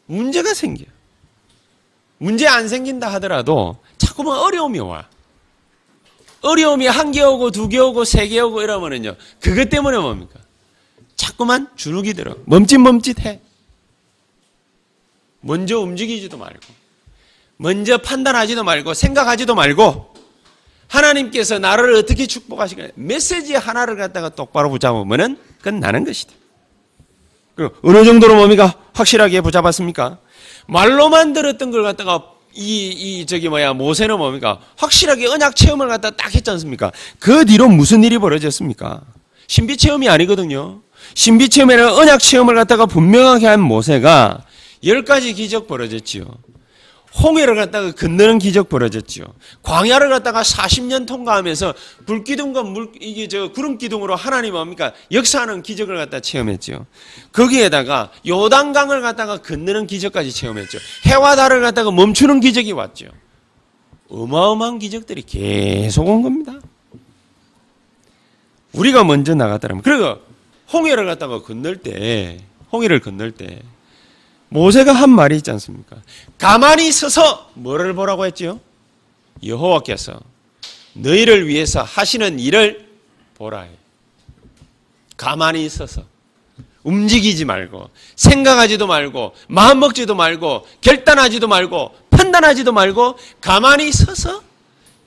문제가 0.07 0.53
생겨요. 0.53 0.92
문제 2.23 2.47
안 2.47 2.69
생긴다 2.69 3.13
하더라도 3.15 3.79
자꾸만 3.99 4.39
어려움이 4.39 4.79
와. 4.79 5.09
어려움이 6.43 6.87
한 6.87 7.11
개 7.11 7.21
오고 7.21 7.51
두 7.51 7.69
개 7.69 7.79
오고 7.79 8.05
세 8.05 8.29
개 8.29 8.39
오고 8.41 8.63
이러면은요. 8.63 9.17
그것 9.41 9.69
때문에 9.69 9.99
뭡니까? 9.99 10.39
자꾸만 11.17 11.69
주눅이 11.77 12.15
들어. 12.15 12.37
멈칫멈칫해. 12.47 13.41
먼저 15.41 15.81
움직이지도 15.81 16.37
말고, 16.39 16.61
먼저 17.57 17.99
판단하지도 17.99 18.63
말고, 18.63 18.95
생각하지도 18.95 19.57
말고, 19.57 20.15
하나님께서 20.87 21.59
나를 21.59 21.95
어떻게 21.97 22.27
축복하시겠냐. 22.29 22.91
메시지 22.95 23.55
하나를 23.55 23.97
갖다가 23.97 24.29
똑바로 24.29 24.71
붙잡으면은 24.71 25.37
끝나는 25.61 26.05
것이다. 26.05 26.33
그리고 27.57 27.75
어느 27.83 28.05
정도로 28.05 28.37
뭡니까? 28.37 28.75
확실하게 28.95 29.41
붙잡았습니까? 29.41 30.19
말로만 30.67 31.33
들었던 31.33 31.71
걸 31.71 31.83
갖다가 31.83 32.23
이, 32.55 32.89
이, 32.89 33.27
저기 33.27 33.49
뭐야, 33.49 33.73
모세는 33.73 34.19
뭡니까? 34.19 34.59
확실하게 34.77 35.27
언약 35.27 35.57
체험을 35.57 35.89
갖다 35.89 36.11
딱 36.11 36.35
했지 36.35 36.51
않습니까? 36.51 36.93
그 37.19 37.45
뒤로 37.47 37.69
무슨 37.69 38.05
일이 38.05 38.19
벌어졌습니까? 38.19 39.01
신비 39.47 39.77
체험이 39.77 40.09
아니거든요. 40.09 40.81
신비 41.15 41.49
체험에는 41.49 41.93
언약 41.93 42.21
체험을 42.21 42.55
갖다가 42.55 42.87
분명하게 42.87 43.47
한 43.47 43.61
모세가 43.61 44.45
열 44.85 45.05
가지 45.05 45.33
기적 45.33 45.67
벌어졌지요. 45.67 46.25
홍해를 47.21 47.57
갖다가 47.57 47.93
건너는 47.93 48.39
기적 48.39 48.69
벌어졌지요. 48.69 49.27
광야를 49.63 50.09
갖다가 50.09 50.43
40년 50.43 51.07
통과하면서 51.07 51.75
불기둥과 52.07 52.63
물, 52.63 52.91
이게 53.01 53.29
저 53.29 53.53
구름 53.53 53.77
기둥으로 53.77 54.17
하나님 54.17 54.55
뭡니까? 54.55 54.93
역사하는 55.11 55.63
기적을 55.63 55.97
갖다 55.97 56.21
체험했죠. 56.21 56.87
거기에다가 57.33 58.11
요단강을 58.27 59.03
갖다가 59.03 59.39
건너는 59.39 59.87
기적까지 59.87 60.33
체험했죠. 60.33 60.79
해와 61.07 61.37
달을 61.37 61.61
갖다가 61.61 61.91
멈추는 61.91 62.41
기적이 62.41 62.73
왔죠. 62.73 63.07
어마어마한 64.09 64.79
기적들이 64.79 65.23
계속 65.23 66.09
온 66.09 66.23
겁니다. 66.23 66.55
우리가 68.73 69.05
먼저 69.05 69.35
나갔다면, 69.35 69.83
그리고 69.83 70.19
홍해를 70.73 71.05
갖다가 71.05 71.43
건널 71.43 71.77
때, 71.77 72.39
홍해를 72.73 73.01
건널 73.01 73.33
때, 73.33 73.61
모세가 74.53 74.93
한 74.93 75.09
말이 75.11 75.37
있지 75.37 75.51
않습니까? 75.51 75.97
가만히 76.39 76.93
서서 76.93 77.51
뭐를 77.55 77.95
보라고 77.95 78.27
했지요? 78.27 78.61
여호와께서 79.45 80.21
너희를 80.93 81.49
위해서 81.49 81.83
하시는 81.83 82.39
일을 82.39 82.87
보라 83.35 83.63
해. 83.63 83.71
가만히 85.17 85.69
서서 85.69 86.05
움직이지 86.83 87.45
말고 87.45 87.89
생각하지도 88.17 88.87
말고 88.87 89.35
마음 89.49 89.81
먹지도 89.81 90.15
말고 90.15 90.67
결단하지도 90.81 91.49
말고 91.49 91.95
판단하지도 92.11 92.73
말고 92.73 93.17
가만히 93.41 93.91
서서 93.91 94.43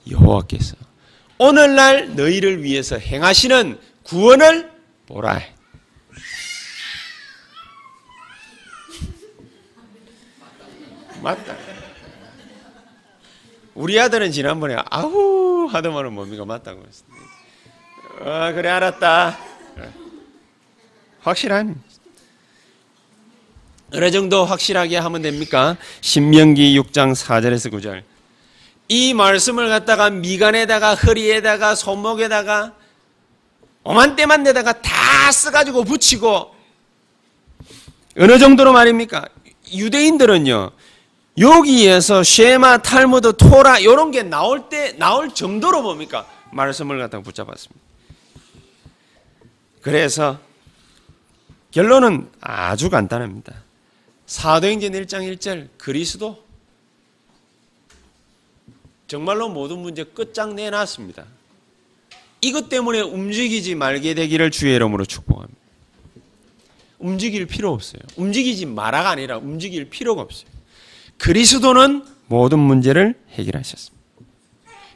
여호와께서 0.10 0.76
오늘날 1.38 2.16
너희를 2.16 2.64
위해서 2.64 2.98
행하시는 2.98 3.78
구원을 4.04 4.72
보라 5.08 5.34
맞다. 11.26 11.56
우리 13.74 14.00
아들은 14.00 14.32
지난번에 14.32 14.76
아우 14.92 15.66
하더만은 15.72 16.14
뭡니까 16.14 16.46
맞다고 16.46 16.84
했습니다. 16.86 17.26
아 18.24 18.52
그래 18.52 18.70
알았다. 18.70 19.36
확실한 21.22 21.82
어느 23.92 24.12
정도 24.12 24.46
확실하게 24.46 24.98
하면 24.98 25.24
됩니까? 25.24 25.78
신명기 26.02 26.80
6장 26.80 27.16
4절에서 27.16 27.74
9절. 27.74 28.04
이 28.90 29.16
말씀을 29.16 29.68
갖다가 29.68 30.12
미간에다가 30.12 30.94
허리에다가 30.94 31.74
손목에다가 31.74 32.76
오만 33.84 34.16
때만 34.16 34.44
내다가 34.44 34.80
다 34.80 35.32
써가지고 35.32 35.86
붙이고 35.86 36.54
어느 38.20 38.38
정도로 38.38 38.74
말입니까? 38.74 39.28
유대인들은요 39.74 40.72
여기에서 41.38 42.24
쉐마, 42.24 42.78
탈무드, 42.80 43.36
토라 43.36 43.80
이런 43.80 44.12
게 44.12 44.24
나올 44.24 44.70
때 44.70 44.94
나올 44.94 45.34
정도로 45.34 45.82
뭡니까? 45.82 46.26
말씀을 46.52 46.98
갖다가 46.98 47.24
붙잡았습니다. 47.24 47.86
그래서 49.82 50.40
결론은 51.72 52.30
아주 52.40 52.90
간단합니다. 52.90 53.54
사도행전 54.26 54.94
1장 54.94 55.38
1절 55.38 55.70
그리스도 55.78 56.44
정말로 59.08 59.50
모든 59.50 59.80
문제 59.80 60.04
끝장 60.04 60.56
내놨습니다. 60.56 61.26
이것 62.42 62.70
때문에 62.70 63.02
움직이지 63.02 63.76
말게 63.76 64.14
되기를 64.14 64.52
주의 64.52 64.74
이름으로 64.76 65.06
축복합니다. 65.06 65.60
움직일 66.98 67.46
필요 67.46 67.74
없어요. 67.74 68.02
움직이지 68.16 68.66
마라가 68.66 69.10
아니라 69.10 69.38
움직일 69.38 69.90
필요가 69.90 70.22
없어요. 70.22 70.55
그리스도는 71.18 72.06
모든 72.28 72.60
문제를 72.60 73.16
해결하셨습니다. 73.32 73.96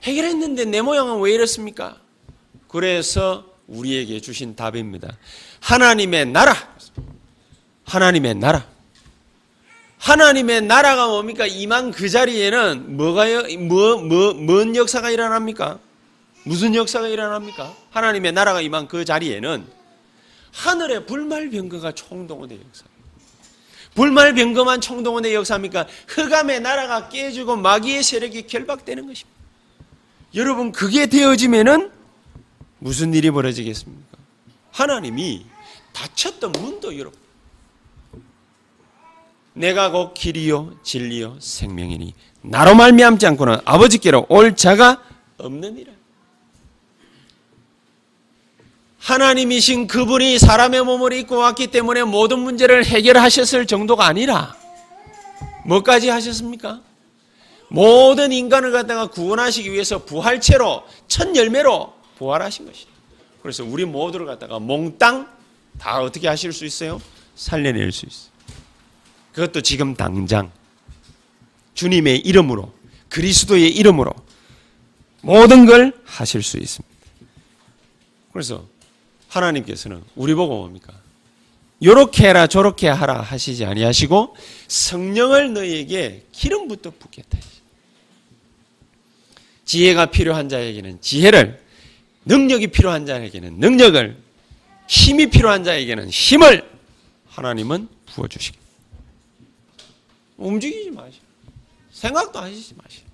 해결했는데 0.03 0.65
내 0.65 0.81
모양은 0.81 1.19
왜 1.21 1.33
이렇습니까? 1.33 1.97
그래서 2.67 3.45
우리에게 3.67 4.19
주신 4.19 4.55
답입니다. 4.55 5.17
하나님의 5.59 6.27
나라. 6.27 6.55
하나님의 7.85 8.35
나라. 8.35 8.65
하나님의 9.97 10.61
나라가 10.61 11.07
뭡니까? 11.07 11.45
이만 11.45 11.91
그 11.91 12.07
자리에는 12.09 12.95
뭐가요? 12.95 13.43
뭐, 13.59 13.97
뭐, 13.97 14.33
뭔 14.33 14.75
역사가 14.75 15.09
일어납니까? 15.09 15.79
무슨 16.43 16.73
역사가 16.73 17.09
일어납니까? 17.09 17.75
하나님의 17.91 18.31
나라가 18.31 18.61
이만 18.61 18.87
그 18.87 19.03
자리에는 19.03 19.65
하늘의 20.53 21.05
불말병거가 21.05 21.91
총동원의 21.91 22.59
역사. 22.65 22.85
불말병거만 23.95 24.81
총동원의 24.81 25.33
역사입니까? 25.33 25.87
흑암의 26.07 26.61
나라가 26.61 27.09
깨지고 27.09 27.55
마귀의 27.57 28.03
세력이 28.03 28.47
결박되는 28.47 29.05
것입니다. 29.07 29.39
여러분 30.35 30.71
그게 30.71 31.07
되어지면은 31.07 31.91
무슨 32.79 33.13
일이 33.13 33.31
벌어지겠습니까? 33.31 34.17
하나님이 34.71 35.45
닫혔던 35.93 36.51
문도 36.53 36.97
열어. 36.97 37.11
내가 39.53 39.91
곧 39.91 40.13
길이요 40.13 40.79
진리요 40.83 41.37
생명이니 41.39 42.13
나로 42.41 42.75
말미암지 42.75 43.27
않고는 43.27 43.57
아버지께로 43.65 44.27
올 44.29 44.55
자가 44.55 45.03
없느니라. 45.37 45.91
하나님이신 48.99 49.87
그분이 49.87 50.37
사람의 50.39 50.83
몸을 50.83 51.13
입고 51.13 51.37
왔기 51.37 51.67
때문에 51.67 52.03
모든 52.03 52.39
문제를 52.39 52.85
해결하셨을 52.85 53.65
정도가 53.65 54.05
아니라 54.05 54.55
뭐까지 55.65 56.09
하셨습니까? 56.09 56.81
모든 57.69 58.31
인간을 58.31 58.71
갖다가 58.71 59.07
구원하시기 59.07 59.71
위해서 59.71 60.03
부활체로 60.03 60.83
첫 61.07 61.35
열매로 61.35 61.93
부활하신 62.17 62.65
것이다. 62.65 62.91
그래서 63.41 63.63
우리 63.63 63.85
모두를 63.85 64.25
갖다가 64.25 64.59
몽땅 64.59 65.27
다 65.79 66.01
어떻게 66.01 66.27
하실 66.27 66.51
수 66.51 66.65
있어요? 66.65 67.01
살려낼 67.35 67.91
수 67.91 68.05
있어요. 68.05 68.31
그것도 69.31 69.61
지금 69.61 69.95
당장 69.95 70.51
주님의 71.73 72.19
이름으로 72.19 72.73
그리스도의 73.07 73.69
이름으로 73.69 74.13
모든 75.21 75.65
걸 75.65 75.93
하실 76.03 76.43
수 76.43 76.57
있습니다. 76.57 76.95
그래서 78.33 78.67
하나님께서는 79.29 80.03
우리 80.15 80.33
보고 80.33 80.57
뭡니까? 80.57 80.93
요렇게 81.81 82.27
해라 82.27 82.47
저렇게 82.47 82.89
하라 82.89 83.21
하시지 83.21 83.63
아니하시고 83.63 84.35
성령을 84.67 85.53
너희에게 85.53 86.25
기름부터 86.31 86.91
붓겠다. 86.99 87.37
지혜가 89.63 90.07
필요한 90.07 90.49
자에게는 90.49 90.99
지혜를 90.99 91.63
능력이 92.25 92.67
필요한 92.67 93.05
자에게는 93.05 93.59
능력을 93.59 94.17
힘이 94.87 95.29
필요한 95.29 95.63
자에게는 95.63 96.09
힘을 96.09 96.69
하나님은 97.27 97.87
부어 98.07 98.27
주시겠다. 98.27 98.65
움직이지 100.37 100.91
마시라. 100.91 101.23
생각도 101.91 102.39
하시지 102.39 102.73
마시라. 102.75 103.08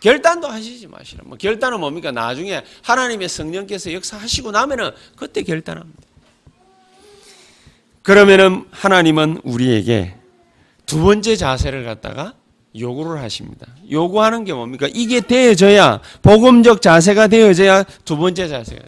결단도 0.00 0.48
하시지 0.48 0.86
마시라. 0.86 1.22
뭐 1.24 1.36
결단은 1.36 1.80
뭡니까? 1.80 2.12
나중에 2.12 2.62
하나님의 2.82 3.28
성령께서 3.28 3.92
역사하시고 3.92 4.50
나면은 4.50 4.90
그때 5.16 5.42
결단합니다. 5.42 6.02
그러면은 8.02 8.64
하나님은 8.70 9.40
우리에게 9.42 10.14
두 10.84 11.02
번째 11.02 11.34
자세를 11.34 11.84
갖다가 11.84 12.34
요구를 12.78 13.20
하십니다. 13.22 13.66
요구하는 13.90 14.44
게 14.44 14.52
뭡니까? 14.52 14.88
이게 14.94 15.20
되어져야 15.20 16.00
복음적 16.22 16.82
자세가 16.82 17.26
되어져야 17.28 17.84
두 18.04 18.16
번째 18.16 18.48
자세가. 18.48 18.82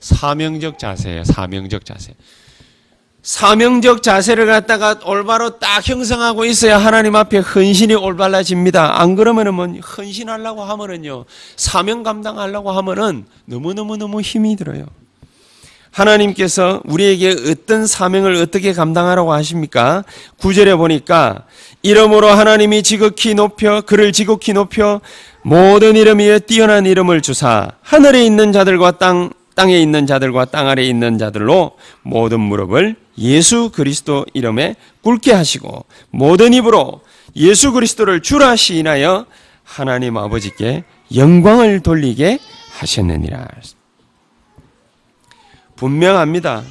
사명적 0.00 0.78
자세예요. 0.78 1.24
사명적 1.24 1.84
자세. 1.84 2.14
사명적 3.22 4.02
자세를 4.02 4.46
갖다가 4.46 4.96
올바로 5.04 5.58
딱 5.58 5.88
형성하고 5.88 6.44
있어야 6.44 6.78
하나님 6.78 7.14
앞에 7.14 7.38
헌신이 7.38 7.94
올바라집니다. 7.94 9.00
안 9.00 9.14
그러면은 9.14 9.54
뭐 9.54 9.66
헌신하려고 9.66 10.62
하면은요. 10.64 11.24
사명 11.56 12.02
감당하려고 12.02 12.72
하면은 12.72 13.24
너무너무너무 13.44 14.20
힘이 14.20 14.56
들어요. 14.56 14.86
하나님께서 15.92 16.80
우리에게 16.84 17.36
어떤 17.50 17.86
사명을 17.86 18.36
어떻게 18.36 18.72
감당하라고 18.72 19.32
하십니까? 19.34 20.04
구절에 20.38 20.74
보니까 20.74 21.44
이름으로 21.82 22.28
하나님이 22.28 22.82
지극히 22.82 23.34
높여 23.34 23.82
그를 23.82 24.10
지극히 24.12 24.52
높여 24.52 25.00
모든 25.42 25.96
이름 25.96 26.18
위에 26.18 26.38
뛰어난 26.38 26.86
이름을 26.86 27.20
주사 27.20 27.72
하늘에 27.82 28.24
있는 28.24 28.52
자들과 28.52 28.92
땅 28.92 29.30
땅에 29.54 29.78
있는 29.78 30.06
자들과 30.06 30.46
땅 30.46 30.68
아래에 30.68 30.86
있는 30.86 31.18
자들로 31.18 31.72
모든 32.02 32.40
무릎을 32.40 32.96
예수 33.18 33.70
그리스도 33.70 34.24
이름에 34.32 34.76
꿇게 35.02 35.32
하시고 35.32 35.84
모든 36.10 36.54
입으로 36.54 37.02
예수 37.36 37.72
그리스도를 37.72 38.20
주라 38.20 38.56
시인하여 38.56 39.26
하나님 39.62 40.16
아버지께 40.16 40.84
영광을 41.14 41.80
돌리게 41.80 42.38
하셨느니라. 42.78 43.48
분명합니다. 45.76 46.62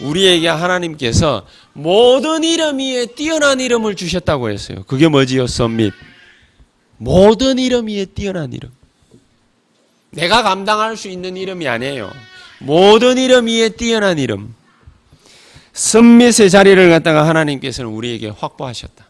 우리에게 0.00 0.48
하나님께서 0.48 1.46
모든 1.72 2.44
이름 2.44 2.78
위에 2.78 3.06
뛰어난 3.06 3.60
이름을 3.60 3.94
주셨다고 3.96 4.50
했어요. 4.50 4.82
그게 4.86 5.08
뭐지요? 5.08 5.46
썸밋. 5.46 5.92
모든 6.98 7.58
이름 7.58 7.88
위에 7.88 8.06
뛰어난 8.06 8.52
이름. 8.52 8.70
내가 10.10 10.42
감당할 10.42 10.96
수 10.96 11.08
있는 11.08 11.36
이름이 11.36 11.68
아니에요. 11.68 12.10
모든 12.58 13.18
이름 13.18 13.46
위에 13.46 13.70
뛰어난 13.70 14.18
이름. 14.18 14.54
썸밋의 15.72 16.50
자리를 16.50 16.88
갖다가 16.90 17.28
하나님께서는 17.28 17.90
우리에게 17.90 18.28
확보하셨다. 18.28 19.06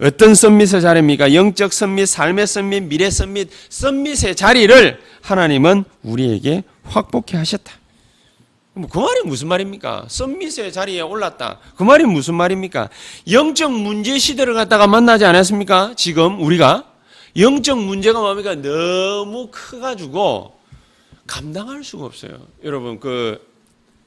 어떤 0.00 0.34
썸밋의 0.34 0.80
자리입니까? 0.80 1.34
영적 1.34 1.72
썸밋, 1.72 2.08
삶의 2.08 2.46
썸밋, 2.46 2.84
미래 2.84 3.10
썸밋, 3.10 3.50
썸밋의 3.68 4.36
자리를 4.36 5.00
하나님은 5.20 5.84
우리에게 6.02 6.64
확복해 6.84 7.36
하셨다. 7.36 7.72
뭐그 8.74 8.98
말이 8.98 9.20
무슨 9.24 9.48
말입니까? 9.48 10.06
썸밋의 10.08 10.72
자리에 10.72 11.02
올랐다. 11.02 11.58
그 11.76 11.82
말이 11.82 12.04
무슨 12.04 12.34
말입니까? 12.34 12.88
영적 13.30 13.72
문제 13.72 14.18
시대를 14.18 14.54
갖다가 14.54 14.86
만나지 14.86 15.24
않았습니까? 15.24 15.92
지금 15.96 16.40
우리가 16.40 16.91
영적 17.36 17.78
문제가 17.82 18.20
뭡니까? 18.20 18.54
너무 18.54 19.48
커가지고 19.50 20.58
감당할 21.26 21.82
수가 21.82 22.04
없어요. 22.04 22.46
여러분 22.62 23.00
그 23.00 23.40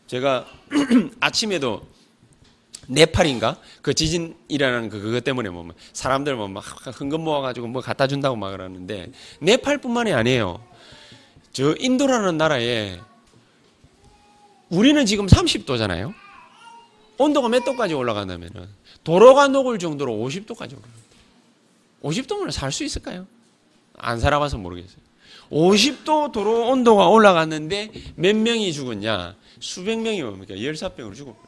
제가 0.08 0.46
아침에도 1.20 1.88
네팔인가 2.88 3.58
그 3.82 3.96
지진이라는 3.96 4.90
그 4.90 5.02
그것 5.02 5.24
때문에 5.24 5.50
뭐 5.50 5.68
사람들 5.94 6.36
뭐 6.36 6.48
막 6.48 6.64
흥금 7.00 7.22
모아가지고 7.22 7.68
뭐 7.68 7.82
갖다 7.82 8.06
준다고 8.06 8.36
막 8.36 8.52
그러는데 8.52 9.12
네팔뿐만이 9.40 10.14
아니에요. 10.14 10.64
저 11.52 11.74
인도라는 11.80 12.38
나라에 12.38 13.00
우리는 14.70 15.04
지금 15.06 15.26
30도잖아요. 15.26 16.14
온도가 17.18 17.50
몇 17.50 17.64
도까지 17.64 17.94
올라간다면은 17.96 18.68
도로가 19.04 19.48
녹을 19.48 19.80
정도로 19.80 20.12
50도까지 20.14 20.74
올라갑니다. 20.74 21.05
50도면 22.06 22.52
살 22.52 22.72
수 22.72 22.84
있을까요? 22.84 23.26
안 23.98 24.20
살아봐서 24.20 24.58
모르겠어요. 24.58 25.04
50도 25.50 26.32
도로 26.32 26.70
온도가 26.70 27.08
올라갔는데 27.08 27.91
몇 28.15 28.36
명이 28.36 28.74
죽었냐? 28.74 29.36
수백 29.60 30.00
명이 30.00 30.22
뭡니까? 30.22 30.62
열사병으로 30.62 31.15
죽었어요. 31.15 31.46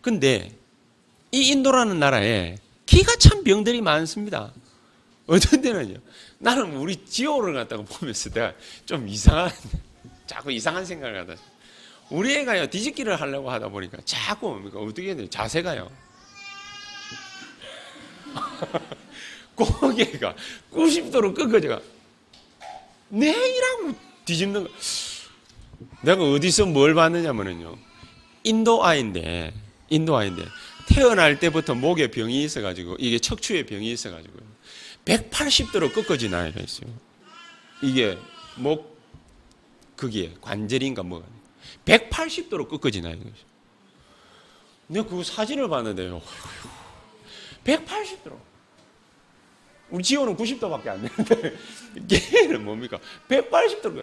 근데 0.00 0.52
이 1.30 1.48
인도라는 1.48 1.98
나라에 1.98 2.56
기가 2.84 3.16
찬 3.16 3.42
병들이 3.44 3.80
많습니다. 3.80 4.52
어떤 5.26 5.62
데는요. 5.62 5.98
나는 6.38 6.76
우리 6.76 6.96
지오를 7.06 7.54
갖다가 7.54 7.82
보면서 7.84 8.30
내가 8.30 8.52
좀 8.84 9.08
이상한 9.08 9.50
자꾸 10.26 10.50
이상한 10.52 10.84
생각을 10.84 11.20
하다. 11.20 11.40
우리 12.10 12.34
애가요 12.36 12.66
뒤집기를 12.68 13.18
하려고 13.20 13.50
하다 13.50 13.68
보니까 13.68 13.98
자꾸 14.04 14.48
뭡니까 14.48 14.78
어떻게 14.80 15.08
해야 15.08 15.16
돼 15.16 15.30
자세가요. 15.30 15.88
고개가 19.54 20.34
90도로 20.72 21.34
꺾어져가 21.34 21.80
내일하고 23.08 23.94
뒤집는 24.24 24.64
거. 24.64 24.70
내가 26.02 26.22
어디서 26.22 26.66
뭘 26.66 26.94
봤느냐면요. 26.94 27.76
인도 28.44 28.84
아인데 28.84 29.52
인도 29.88 30.16
아인데 30.16 30.44
태어날 30.86 31.38
때부터 31.38 31.74
목에 31.74 32.10
병이 32.10 32.42
있어가지고 32.44 32.96
이게 32.98 33.18
척추에 33.18 33.64
병이 33.64 33.90
있어가지고 33.92 34.38
180도로 35.04 35.92
꺾어진 35.92 36.34
아이가 36.34 36.60
있어요. 36.60 36.90
이게 37.82 38.18
목 38.56 38.92
그게 39.96 40.32
관절인가 40.40 41.02
뭐가 41.02 41.26
180도로 41.84 42.68
꺾어지나 42.68 43.10
이거죠. 43.10 43.52
내가 44.88 45.06
그 45.06 45.22
사진을 45.22 45.68
봤는데요. 45.68 46.20
180도로. 47.64 48.38
우리 49.90 50.02
지호는 50.02 50.36
90도밖에 50.36 50.88
안 50.88 51.02
되는데 51.02 51.56
걔는 52.08 52.64
뭡니까? 52.64 52.98
180도로. 53.28 54.02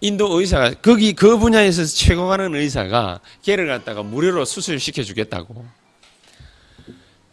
인도 0.00 0.38
의사가 0.38 0.74
거기 0.82 1.12
그 1.14 1.38
분야에서 1.38 1.84
최고 1.84 2.26
가는 2.26 2.54
의사가 2.54 3.20
걔를 3.42 3.68
갖다가 3.68 4.02
무료로 4.02 4.44
수술시켜 4.44 5.02
주겠다고. 5.02 5.64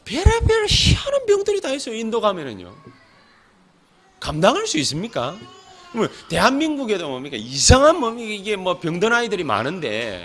별의별 0.05 0.65
희한한 0.67 1.25
병들이 1.25 1.61
다 1.61 1.71
있어요. 1.71 1.95
인도 1.95 2.21
가면은요. 2.21 2.75
감당할 4.19 4.67
수 4.67 4.77
있습니까? 4.79 5.37
뭐 5.93 6.07
대한민국에도 6.29 7.09
뭡니까 7.09 7.37
이상한 7.37 7.99
뭡니까 7.99 8.32
이게 8.32 8.55
뭐 8.55 8.80
병든 8.80 9.11
아이들이 9.11 9.43
많은데 9.43 10.23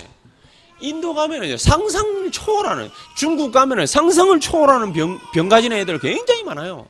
인도 0.81 1.15
가면은 1.15 1.57
상상 1.57 2.31
초월하는 2.31 2.91
중국 3.17 3.53
가면은 3.53 3.87
상상을 3.87 4.39
초월하는 4.41 4.93
병, 4.93 5.19
병 5.33 5.49
가진 5.49 5.73
애들 5.73 5.99
굉장히 5.99 6.43
많아요. 6.45 6.89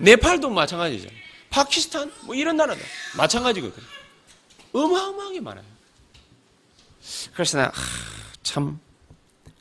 네팔도 0.00 0.50
마찬가지죠. 0.50 1.08
파키스탄 1.50 2.12
뭐 2.22 2.34
이런 2.34 2.56
나라도 2.56 2.80
마찬가지거든. 3.16 3.82
어마어마하게 4.72 5.40
많아요. 5.40 5.64
그래서 7.32 7.72
나참 8.42 8.78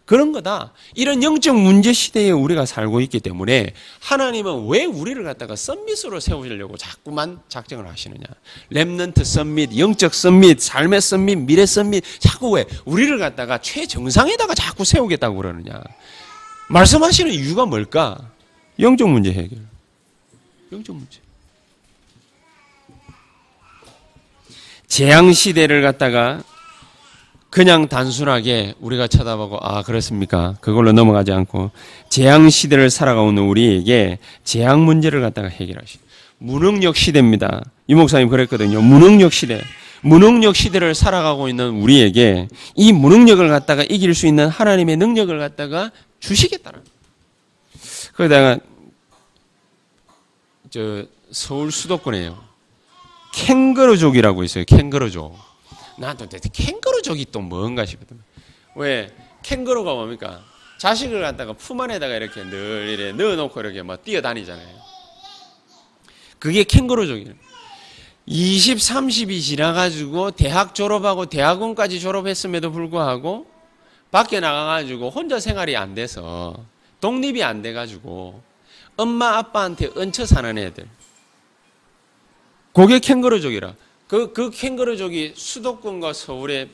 그런 0.08 0.32
거다. 0.32 0.72
이런 0.96 1.22
영적 1.22 1.60
문제 1.60 1.92
시대에 1.92 2.32
우리가 2.32 2.66
살고 2.66 3.02
있기 3.02 3.20
때문에 3.20 3.74
하나님은 4.00 4.68
왜 4.70 4.86
우리를 4.86 5.22
갖다가 5.22 5.58
summit으로 5.58 6.22
세우려고 6.22 6.78
자꾸만 6.78 7.42
작정을 7.50 7.86
하시느냐. 7.90 8.24
remnant 8.72 9.26
summit, 9.26 9.78
영적 9.78 10.14
summit, 10.14 10.62
삶의 10.62 11.02
summit, 11.02 11.40
미래 11.40 11.66
summit, 11.66 12.06
자꾸 12.22 12.52
왜 12.52 12.66
우리를 12.86 13.20
갖다가 13.20 13.58
최정상에다가 13.58 14.56
자꾸 14.56 14.86
세우겠다고 14.86 15.36
그러느냐. 15.36 15.84
말씀하시는 16.70 17.30
이유가 17.30 17.66
뭘까? 17.66 18.18
영적 18.80 19.10
문제 19.10 19.34
해결. 19.34 19.60
영적 20.72 20.96
문제. 20.96 21.20
재앙 24.88 25.34
시대를 25.34 25.82
갖다가 25.82 26.42
그냥 27.58 27.88
단순하게 27.88 28.76
우리가 28.80 29.08
쳐다보고 29.08 29.58
아 29.60 29.82
그렇습니까? 29.82 30.56
그걸로 30.62 30.92
넘어가지 30.92 31.32
않고 31.32 31.72
재앙 32.08 32.52
시대를 32.52 32.92
살아가는 32.92 33.36
우리에게 33.36 34.20
재앙 34.44 34.86
문제를 34.86 35.22
갖다가 35.22 35.48
해결하시. 35.48 35.98
무능력 36.38 36.96
시대입니다. 36.96 37.64
이 37.88 37.96
목사님 37.96 38.30
그랬거든요. 38.30 38.80
무능력 38.84 39.34
시대. 39.34 39.60
무능력 40.02 40.56
시대를 40.56 40.94
살아가고 40.94 41.50
있는 41.50 41.82
우리에게 41.82 42.48
이 42.76 42.94
무능력을 42.94 43.50
갖다가 43.50 43.84
이길 43.90 44.14
수 44.14 44.28
있는 44.28 44.48
하나님의 44.50 44.98
능력을 44.98 45.36
갖다가 45.40 45.90
주시겠다는. 46.20 46.82
그러다가 48.14 48.60
저 50.70 51.06
서울 51.32 51.72
수도권에요. 51.72 52.38
캥거루족이라고 53.34 54.44
있어요. 54.44 54.64
캥거루족. 54.66 55.48
나도 55.98 56.30
대체 56.30 56.50
캥거루족이 56.50 57.28
또 57.32 57.42
뭔가 57.42 57.86
싶거든. 57.86 58.22
왜 58.76 59.10
캥거루가 59.44 59.94
뭡니까? 59.94 60.44
자식을 60.78 61.22
갖다가 61.22 61.54
품 61.54 61.82
안에다가 61.82 62.16
이렇게 62.16 62.44
늘 62.44 62.90
이래 62.90 63.12
넣어놓고 63.12 63.60
이렇게 63.60 63.82
막 63.82 64.04
뛰어다니잖아요. 64.04 64.78
그게 66.40 66.64
캥거루족이에요. 66.64 67.34
20, 68.28 68.78
30이 68.78 69.42
지나가지고 69.42 70.32
대학 70.32 70.76
졸업하고 70.76 71.28
대학원까지 71.28 72.00
졸업했음에도 72.00 72.72
불구하고 72.72 73.48
밖에 74.12 74.40
나가가지고 74.40 75.10
혼자 75.10 75.40
생활이 75.40 75.76
안 75.76 75.96
돼서 75.96 76.66
독립이 77.02 77.44
안 77.44 77.62
돼가지고 77.62 78.42
엄마 78.98 79.38
아빠한테 79.38 79.92
얹혀 79.96 80.26
사는 80.26 80.58
애들. 80.58 80.88
그게 82.74 83.00
캥거루족이라. 83.00 83.74
그, 84.08 84.32
그 84.34 84.50
캥거루족이 84.50 85.34
수도권과 85.36 86.14
서울에 86.14 86.70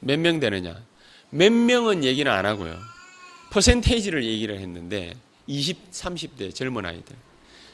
몇 0.00 0.18
명 0.18 0.40
되느냐. 0.40 0.80
몇 1.30 1.52
명은 1.52 2.04
얘기는 2.04 2.30
안 2.30 2.46
하고요. 2.46 2.78
퍼센테이지를 3.50 4.24
얘기를 4.24 4.58
했는데 4.60 5.14
20, 5.46 5.90
30대 5.90 6.54
젊은 6.54 6.84
아이들. 6.84 7.16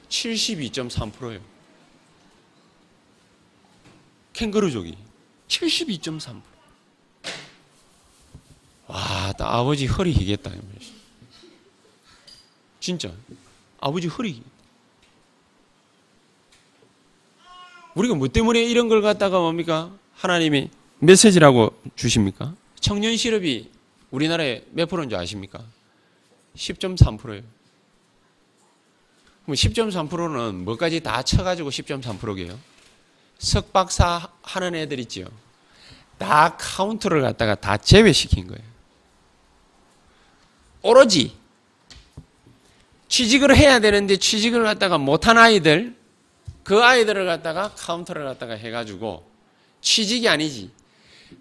72.3%예요. 0.09 1.41
캥거루족이 4.33 4.97
72.3%. 5.49 6.43
와, 8.87 9.33
나 9.39 9.59
아버지 9.59 9.87
허리 9.87 10.13
희겠다. 10.13 10.51
진짜. 12.81 13.13
아버지 13.81 14.09
허리. 14.09 14.43
우리가 17.95 18.15
뭐 18.15 18.29
때문에 18.29 18.63
이런 18.65 18.89
걸 18.89 19.03
갖다가 19.03 19.39
뭡니까? 19.39 19.93
하나님이 20.15 20.71
메시지라고 20.99 21.73
주십니까? 21.97 22.55
청년 22.81 23.17
실업이 23.17 23.71
우리나라에 24.11 24.65
몇 24.71 24.89
프로인 24.89 25.09
줄 25.09 25.19
아십니까? 25.19 25.65
10.3%예요. 26.57 27.43
그럼 29.45 29.55
10.3%는 29.55 30.65
뭐까지 30.65 31.01
다 31.01 31.23
쳐가지고 31.23 31.71
10.3%게요? 31.71 32.59
석박사 33.39 34.29
하는 34.43 34.75
애들 34.75 34.99
있지요. 35.01 35.27
다 36.19 36.57
카운트를 36.57 37.21
갖다가 37.21 37.55
다 37.55 37.77
제외시킨 37.77 38.47
거예요. 38.47 38.63
오로지 40.83 41.35
취직을 43.09 43.57
해야 43.57 43.81
되는데 43.81 44.17
취직을 44.17 44.63
갖다가 44.65 44.99
못한 44.99 45.39
아이들, 45.39 45.95
그 46.65 46.83
아이들을 46.83 47.27
갖다가 47.27 47.71
카운트를 47.75 48.25
갖다가 48.25 48.55
해가지고 48.55 49.25
취직이 49.81 50.29
아니지. 50.29 50.71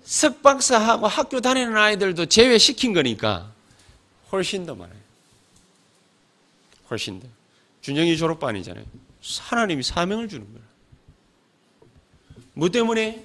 석박사하고 0.04 1.08
학교 1.08 1.40
다니는 1.40 1.76
아이들도 1.76 2.26
제외시킨 2.26 2.94
거니까 2.94 3.52
훨씬 4.32 4.66
더 4.66 4.76
많아요. 4.76 5.00
훨씬 6.90 7.20
더. 7.20 7.28
준영이 7.82 8.18
졸업반이잖아요. 8.18 8.84
하나님이 9.40 9.84
사명을 9.84 10.28
주는 10.28 10.46
거예요. 10.46 10.68
뭐 12.54 12.70
때문에 12.70 13.24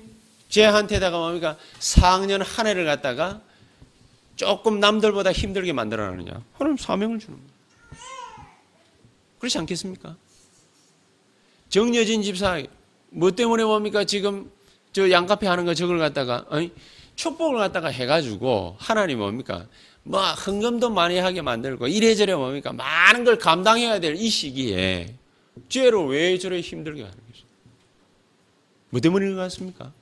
쟤한테다가 0.49 1.19
뭡니까? 1.19 1.59
4학년 1.81 2.43
한 2.45 2.67
해를 2.67 2.85
갖다가 2.85 3.41
조금 4.37 4.79
남들보다 4.79 5.33
힘들게 5.33 5.73
만들어 5.73 6.07
놨느냐? 6.07 6.43
하나님 6.55 6.77
사명을 6.77 7.19
주는 7.19 7.37
거예요. 7.37 7.59
그렇지 9.41 9.59
않겠습니까? 9.59 10.17
정여진 11.69 12.23
집사, 12.23 12.63
뭐 13.11 13.31
때문에 13.31 13.65
뭡니까? 13.65 14.05
지금 14.05 14.51
저 14.93 15.11
양카페 15.11 15.47
하는 15.47 15.65
거 15.65 15.75
저걸 15.75 15.99
갖다가, 15.99 16.45
아니, 16.51 16.73
축복을 17.17 17.59
갖다가 17.59 17.89
해가지고, 17.89 18.77
하나님 18.79 19.19
뭡니까? 19.19 19.67
뭐, 20.03 20.21
헌금도 20.23 20.91
많이 20.91 21.19
하게 21.19 21.43
만들고, 21.43 21.89
이래저래 21.89 22.35
뭡니까? 22.35 22.73
많은 22.73 23.25
걸 23.25 23.37
감당해야 23.39 24.01
될 24.01 24.17
이 24.17 24.29
시기에, 24.29 25.15
죄로 25.69 26.07
왜 26.07 26.39
저래 26.39 26.61
힘들게 26.61 27.03
하는 27.03 27.15
거죠? 27.15 27.45
뭐 28.91 29.01
때문인 29.01 29.35
것 29.35 29.41
같습니까? 29.43 29.93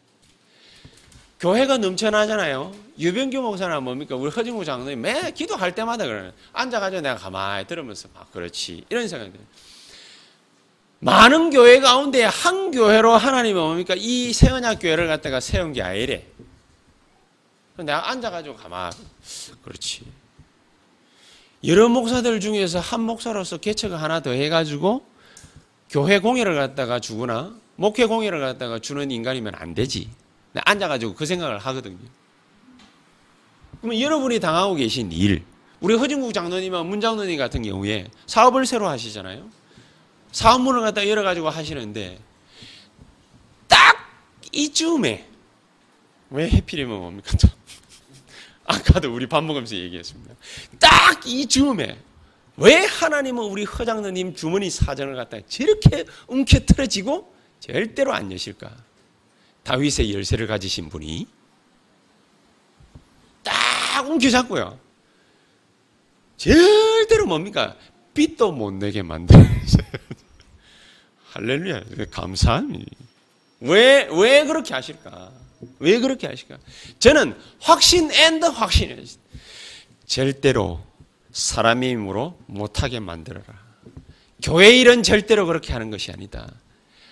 교회가 1.40 1.78
넘쳐나잖아요. 1.78 2.72
유병규 2.98 3.40
목사나 3.42 3.80
뭡니까? 3.80 4.16
우리 4.16 4.30
허진구 4.30 4.64
장로님 4.64 5.00
매 5.02 5.30
기도할 5.32 5.74
때마다 5.74 6.06
그러는 6.06 6.32
앉아가지고 6.52 7.02
내가 7.02 7.16
가만히 7.16 7.66
들으면서 7.66 8.08
아, 8.14 8.24
그렇지. 8.32 8.84
이런 8.88 9.06
생각이 9.06 9.32
들어요. 9.32 9.46
많은 10.98 11.50
교회 11.50 11.80
가운데 11.80 12.24
한 12.24 12.70
교회로 12.70 13.12
하나님은 13.12 13.60
뭡니까? 13.60 13.94
이 13.96 14.32
세언약 14.32 14.78
교회를 14.80 15.06
갖다가 15.06 15.40
세운 15.40 15.72
게 15.72 15.82
아니래. 15.82 16.26
내가 17.76 18.10
앉아가지고 18.10 18.56
가만 18.56 18.92
그렇지. 19.62 20.04
여러 21.64 21.88
목사들 21.88 22.40
중에서 22.40 22.78
한 22.78 23.02
목사로서 23.02 23.58
개척을 23.58 24.00
하나 24.00 24.20
더 24.20 24.30
해가지고 24.30 25.04
교회 25.90 26.18
공예를 26.18 26.54
갖다가 26.54 27.00
주거나 27.00 27.54
목회 27.76 28.06
공예를 28.06 28.40
갖다가 28.40 28.78
주는 28.78 29.10
인간이면 29.10 29.54
안 29.56 29.74
되지. 29.74 30.08
앉아가지고 30.54 31.14
그 31.14 31.26
생각을 31.26 31.58
하거든요. 31.58 31.98
그러면 33.80 34.00
여러분이 34.00 34.40
당하고 34.40 34.74
계신 34.74 35.12
일, 35.12 35.44
우리 35.80 35.94
허진국 35.94 36.32
장로님과 36.32 36.82
문 36.84 37.00
장로님 37.02 37.36
같은 37.36 37.62
경우에 37.62 38.08
사업을 38.26 38.64
새로 38.64 38.88
하시잖아요. 38.88 39.46
사업문을 40.36 40.82
갖다 40.82 41.08
열어가지고 41.08 41.48
하시는데 41.48 42.18
딱 43.66 43.96
이쯤에 44.52 45.26
왜 46.28 46.50
해필이면 46.50 46.98
뭡니까? 46.98 47.32
아까도 48.66 49.14
우리 49.14 49.26
밥 49.26 49.42
먹으면서 49.42 49.76
얘기했습니다. 49.76 50.34
딱 50.78 51.26
이쯤에 51.26 51.98
왜 52.58 52.84
하나님은 52.84 53.44
우리 53.44 53.64
허장로님 53.64 54.34
주머니 54.34 54.68
사정을 54.68 55.16
갖다 55.16 55.38
저렇게 55.48 56.04
움켜틀어지고 56.26 57.34
절대로 57.60 58.12
안 58.12 58.30
여실까? 58.30 58.76
다윗의 59.62 60.12
열쇠를 60.12 60.46
가지신 60.46 60.90
분이 60.90 61.26
딱 63.42 64.06
움켜잡고요. 64.06 64.78
절대로 66.36 67.24
뭡니까? 67.24 67.74
빚도 68.12 68.52
못 68.52 68.74
내게 68.74 69.02
만들어요. 69.02 69.46
할렐루야. 71.36 71.82
감사함이. 72.10 72.84
왜, 73.60 74.08
왜 74.10 74.44
그렇게 74.44 74.72
하실까? 74.72 75.30
왜 75.80 76.00
그렇게 76.00 76.26
하실까? 76.26 76.56
저는 76.98 77.36
확신 77.60 78.10
and 78.10 78.46
확신이에요. 78.46 79.02
절대로 80.06 80.80
사람의 81.32 81.90
힘으로 81.90 82.38
못하게 82.46 83.00
만들어라. 83.00 83.44
교회 84.42 84.70
일은 84.78 85.02
절대로 85.02 85.46
그렇게 85.46 85.74
하는 85.74 85.90
것이 85.90 86.10
아니다. 86.10 86.50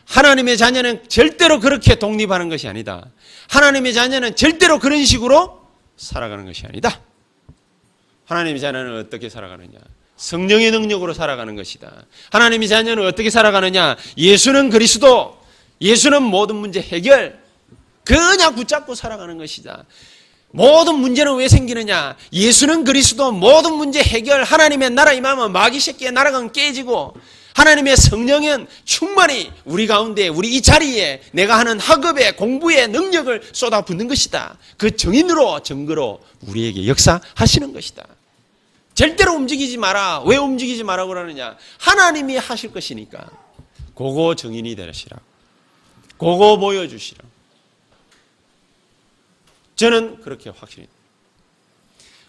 하나님의 0.07 0.57
자녀는 0.57 1.09
절대로 1.09 1.61
그렇게 1.61 1.97
독립하는 1.97 2.49
것이 2.49 2.67
아니다. 2.67 3.11
하나님의 3.51 3.93
자녀는 3.93 4.37
절대로 4.37 4.79
그런 4.79 5.05
식으로 5.05 5.67
살아가는 5.97 6.47
것이 6.47 6.67
아니다. 6.67 7.01
하나님의 8.25 8.61
자녀는 8.61 8.99
어떻게 9.01 9.29
살아가느냐? 9.29 9.79
성령의 10.25 10.71
능력으로 10.71 11.13
살아가는 11.13 11.55
것이다. 11.55 11.93
하나님의 12.31 12.67
자녀는 12.69 13.07
어떻게 13.07 13.29
살아가느냐? 13.29 13.97
예수는 14.17 14.71
그리스도, 14.71 15.39
예수는 15.83 16.23
모든 16.23 16.57
문제 16.57 16.81
해결. 16.81 17.39
그냥 18.05 18.55
붙잡고 18.55 18.95
살아가는 18.95 19.37
것이다. 19.37 19.85
모든 20.51 20.95
문제는 20.97 21.35
왜 21.37 21.49
생기느냐? 21.49 22.17
예수는 22.33 22.85
그리스도 22.85 23.33
모든 23.33 23.75
문제 23.75 24.03
해결. 24.03 24.45
하나님의 24.45 24.91
나라 24.91 25.13
임하면 25.13 25.53
마귀 25.53 25.79
새끼의 25.79 26.13
나라가 26.13 26.51
깨지고 26.51 27.15
하나님의 27.55 27.97
성령은 27.97 28.67
충만히 28.85 29.53
우리 29.67 29.87
가운데 29.87 30.29
우리 30.29 30.57
이 30.57 30.63
자리에 30.63 31.21
내가 31.33 31.59
하는 31.59 31.79
학업에 31.79 32.33
공부에 32.33 32.87
능력을 32.87 33.43
쏟아붓는 33.53 34.09
것이다. 34.09 34.57
그 34.79 34.97
정인으로 34.97 35.61
증거로 35.63 36.21
우리에게 36.47 36.87
역사하시는 36.89 37.75
것이다. 37.75 38.05
절대로 38.95 39.35
움직이지 39.35 39.77
마라. 39.77 40.23
왜 40.25 40.37
움직이지 40.37 40.85
마라 40.85 41.07
그러느냐? 41.07 41.57
하나님이 41.79 42.37
하실 42.37 42.73
것이니까. 42.73 43.29
그거 43.95 44.35
증인이 44.35 44.75
되시라. 44.77 45.19
그거 46.19 46.57
보여주시라. 46.57 47.25
저는 49.77 50.21
그렇게 50.21 50.51
확신이 50.51 50.87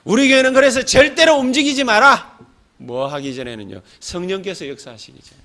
우리 0.03 0.27
교회는 0.29 0.53
그래서 0.53 0.83
절대로 0.83 1.35
움직이지 1.37 1.83
마라. 1.83 2.37
뭐 2.77 3.07
하기 3.07 3.35
전에는요. 3.35 3.81
성령께서 3.99 4.67
역사하시기 4.67 5.19
전에. 5.21 5.41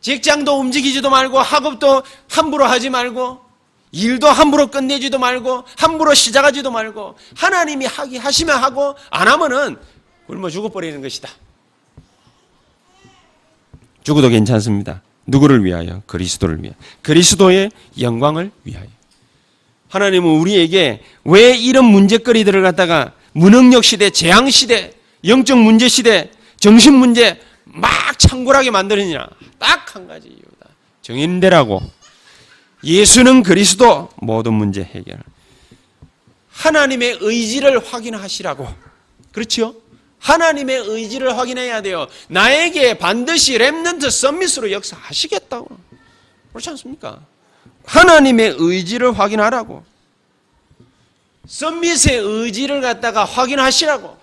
직장도 0.00 0.60
움직이지도 0.60 1.10
말고 1.10 1.38
학업도 1.38 2.02
함부로 2.28 2.64
하지 2.64 2.90
말고 2.90 3.45
일도 3.96 4.28
함부로 4.28 4.66
끝내지도 4.66 5.18
말고 5.18 5.64
함부로 5.78 6.12
시작하지도 6.14 6.70
말고 6.70 7.16
하나님이 7.34 7.86
하기 7.86 8.18
하시면 8.18 8.62
하고 8.62 8.94
안 9.10 9.26
하면은 9.28 9.76
굶어 10.26 10.50
죽어버리는 10.50 11.00
것이다. 11.00 11.28
죽어도 14.02 14.28
괜찮습니다. 14.28 15.02
누구를 15.26 15.64
위하여? 15.64 16.02
그리스도를 16.06 16.62
위하여. 16.62 16.74
그리스도의 17.02 17.70
영광을 18.00 18.50
위하여. 18.64 18.86
하나님은 19.88 20.28
우리에게 20.40 21.02
왜 21.24 21.56
이런 21.56 21.86
문제거리들을 21.86 22.62
갖다가 22.62 23.12
무능력 23.32 23.82
시대, 23.84 24.10
재앙 24.10 24.50
시대, 24.50 24.92
영적 25.24 25.58
문제 25.58 25.88
시대, 25.88 26.30
정신 26.60 26.94
문제 26.94 27.40
막 27.64 28.18
창궐하게 28.18 28.70
만드느냐? 28.70 29.26
딱 29.58 29.94
한 29.96 30.06
가지 30.06 30.28
이유다. 30.28 30.68
정인되라고. 31.02 31.80
예수는 32.86 33.42
그리스도 33.42 34.08
모든 34.16 34.54
문제 34.54 34.82
해결. 34.82 35.18
하나님의 36.52 37.18
의지를 37.20 37.84
확인하시라고. 37.84 38.66
그렇죠? 39.32 39.74
하나님의 40.20 40.78
의지를 40.86 41.36
확인해야 41.36 41.82
돼요. 41.82 42.06
나에게 42.28 42.96
반드시 42.96 43.58
렘넌트 43.58 44.08
썸밋으로 44.08 44.70
역사하시겠다고. 44.70 45.68
그렇지 46.52 46.70
않습니까? 46.70 47.20
하나님의 47.84 48.54
의지를 48.58 49.18
확인하라고. 49.18 49.84
썸밋의 51.46 52.18
의지를 52.18 52.80
갖다가 52.80 53.24
확인하시라고. 53.24 54.16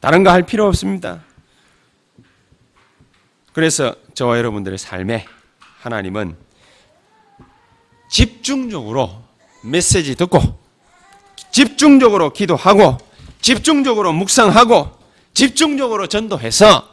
다른 0.00 0.22
거 0.24 0.30
할 0.30 0.42
필요 0.44 0.66
없습니다. 0.66 1.24
그래서 3.52 3.94
저와 4.14 4.38
여러분들의 4.38 4.78
삶에 4.78 5.26
하나님은 5.80 6.36
집중적으로 8.10 9.22
메시지 9.62 10.14
듣고 10.14 10.58
집중적으로 11.52 12.32
기도하고 12.32 12.98
집중적으로 13.40 14.12
묵상하고 14.12 14.90
집중적으로 15.32 16.06
전도해서 16.06 16.88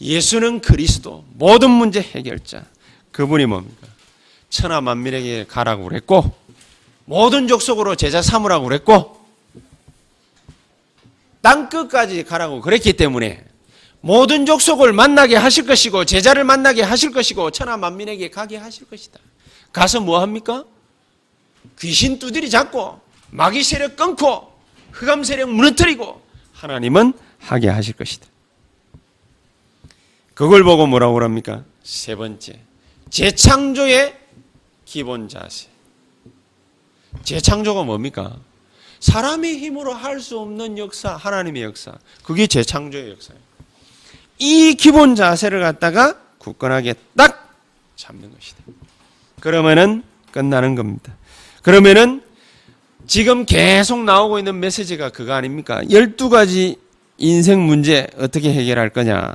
예수는 0.00 0.60
그리스도 0.60 1.24
모든 1.34 1.70
문제 1.70 2.00
해결자 2.00 2.64
그분이 3.12 3.46
뭡니까? 3.46 3.88
천하 4.48 4.80
만민에게 4.80 5.44
가라고 5.46 5.84
그랬고 5.84 6.34
모든 7.04 7.48
족속으로 7.48 7.96
제자 7.96 8.22
삼으라고 8.22 8.64
그랬고 8.68 9.18
땅 11.42 11.68
끝까지 11.68 12.24
가라고 12.24 12.60
그랬기 12.60 12.94
때문에 12.94 13.47
모든 14.00 14.46
족속을 14.46 14.92
만나게 14.92 15.36
하실 15.36 15.66
것이고 15.66 16.04
제자를 16.04 16.44
만나게 16.44 16.82
하실 16.82 17.12
것이고 17.12 17.50
천하 17.50 17.76
만민에게 17.76 18.30
가게 18.30 18.56
하실 18.56 18.86
것이다. 18.88 19.18
가서 19.72 20.00
뭐 20.00 20.20
합니까? 20.20 20.64
귀신 21.80 22.18
두드리 22.18 22.48
잡고 22.50 23.00
마귀 23.30 23.62
세력 23.62 23.96
끊고 23.96 24.52
흑암 24.92 25.24
세력 25.24 25.50
무너뜨리고 25.50 26.22
하나님은 26.54 27.12
하게 27.38 27.68
하실 27.68 27.94
것이다. 27.94 28.26
그걸 30.34 30.62
보고 30.62 30.86
뭐라고 30.86 31.14
그럽니까? 31.14 31.64
세 31.82 32.14
번째. 32.14 32.60
재창조의 33.10 34.16
기본 34.84 35.28
자세. 35.28 35.66
재창조가 37.24 37.82
뭡니까? 37.82 38.36
사람의 39.00 39.58
힘으로 39.58 39.92
할 39.92 40.20
수 40.20 40.38
없는 40.38 40.78
역사, 40.78 41.16
하나님의 41.16 41.62
역사. 41.62 41.94
그게 42.22 42.46
재창조의 42.46 43.10
역사예요. 43.10 43.47
이 44.38 44.74
기본 44.74 45.14
자세를 45.14 45.60
갖다가 45.60 46.16
굳건하게 46.38 46.94
딱 47.16 47.54
잡는 47.96 48.32
것이다. 48.32 48.62
그러면은 49.40 50.02
끝나는 50.30 50.74
겁니다. 50.74 51.14
그러면은 51.62 52.22
지금 53.06 53.46
계속 53.46 54.04
나오고 54.04 54.38
있는 54.38 54.60
메시지가 54.60 55.10
그거 55.10 55.32
아닙니까? 55.32 55.82
12가지 55.82 56.78
인생 57.16 57.60
문제 57.62 58.06
어떻게 58.18 58.52
해결할 58.52 58.90
거냐. 58.90 59.34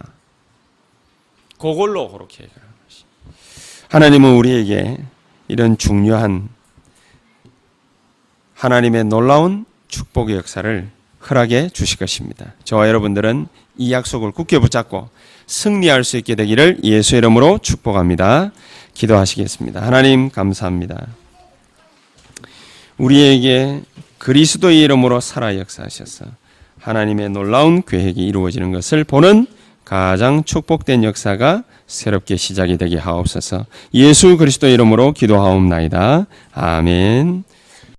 그걸로 1.57 2.11
그렇게 2.11 2.43
해결하는 2.43 2.73
것이. 2.87 3.03
하나님은 3.89 4.35
우리에게 4.35 4.97
이런 5.47 5.77
중요한 5.77 6.49
하나님의 8.53 9.05
놀라운 9.05 9.65
축복의 9.87 10.37
역사를 10.37 10.89
허락해 11.29 11.69
주실 11.69 11.97
것입니다. 11.97 12.53
저와 12.63 12.87
여러분들은 12.87 13.47
이 13.77 13.91
약속을 13.91 14.31
굳게 14.31 14.59
붙잡고 14.59 15.09
승리할 15.47 16.03
수 16.03 16.17
있게 16.17 16.35
되기를 16.35 16.79
예수 16.83 17.15
이름으로 17.15 17.59
축복합니다. 17.61 18.51
기도하시겠습니다. 18.93 19.81
하나님 19.81 20.29
감사합니다. 20.29 21.07
우리에게 22.97 23.81
그리스도의 24.19 24.81
이름으로 24.81 25.19
살아 25.19 25.57
역사하셔서 25.57 26.25
하나님의 26.79 27.29
놀라운 27.29 27.81
계획이 27.81 28.21
이루어지는 28.25 28.71
것을 28.71 29.03
보는 29.03 29.47
가장 29.83 30.43
축복된 30.43 31.03
역사가 31.03 31.63
새롭게 31.87 32.37
시작이 32.37 32.77
되게 32.77 32.97
하옵소서. 32.97 33.65
예수 33.93 34.37
그리스도 34.37 34.67
이름으로 34.67 35.11
기도하옵나이다. 35.13 36.25
아멘. 36.53 37.43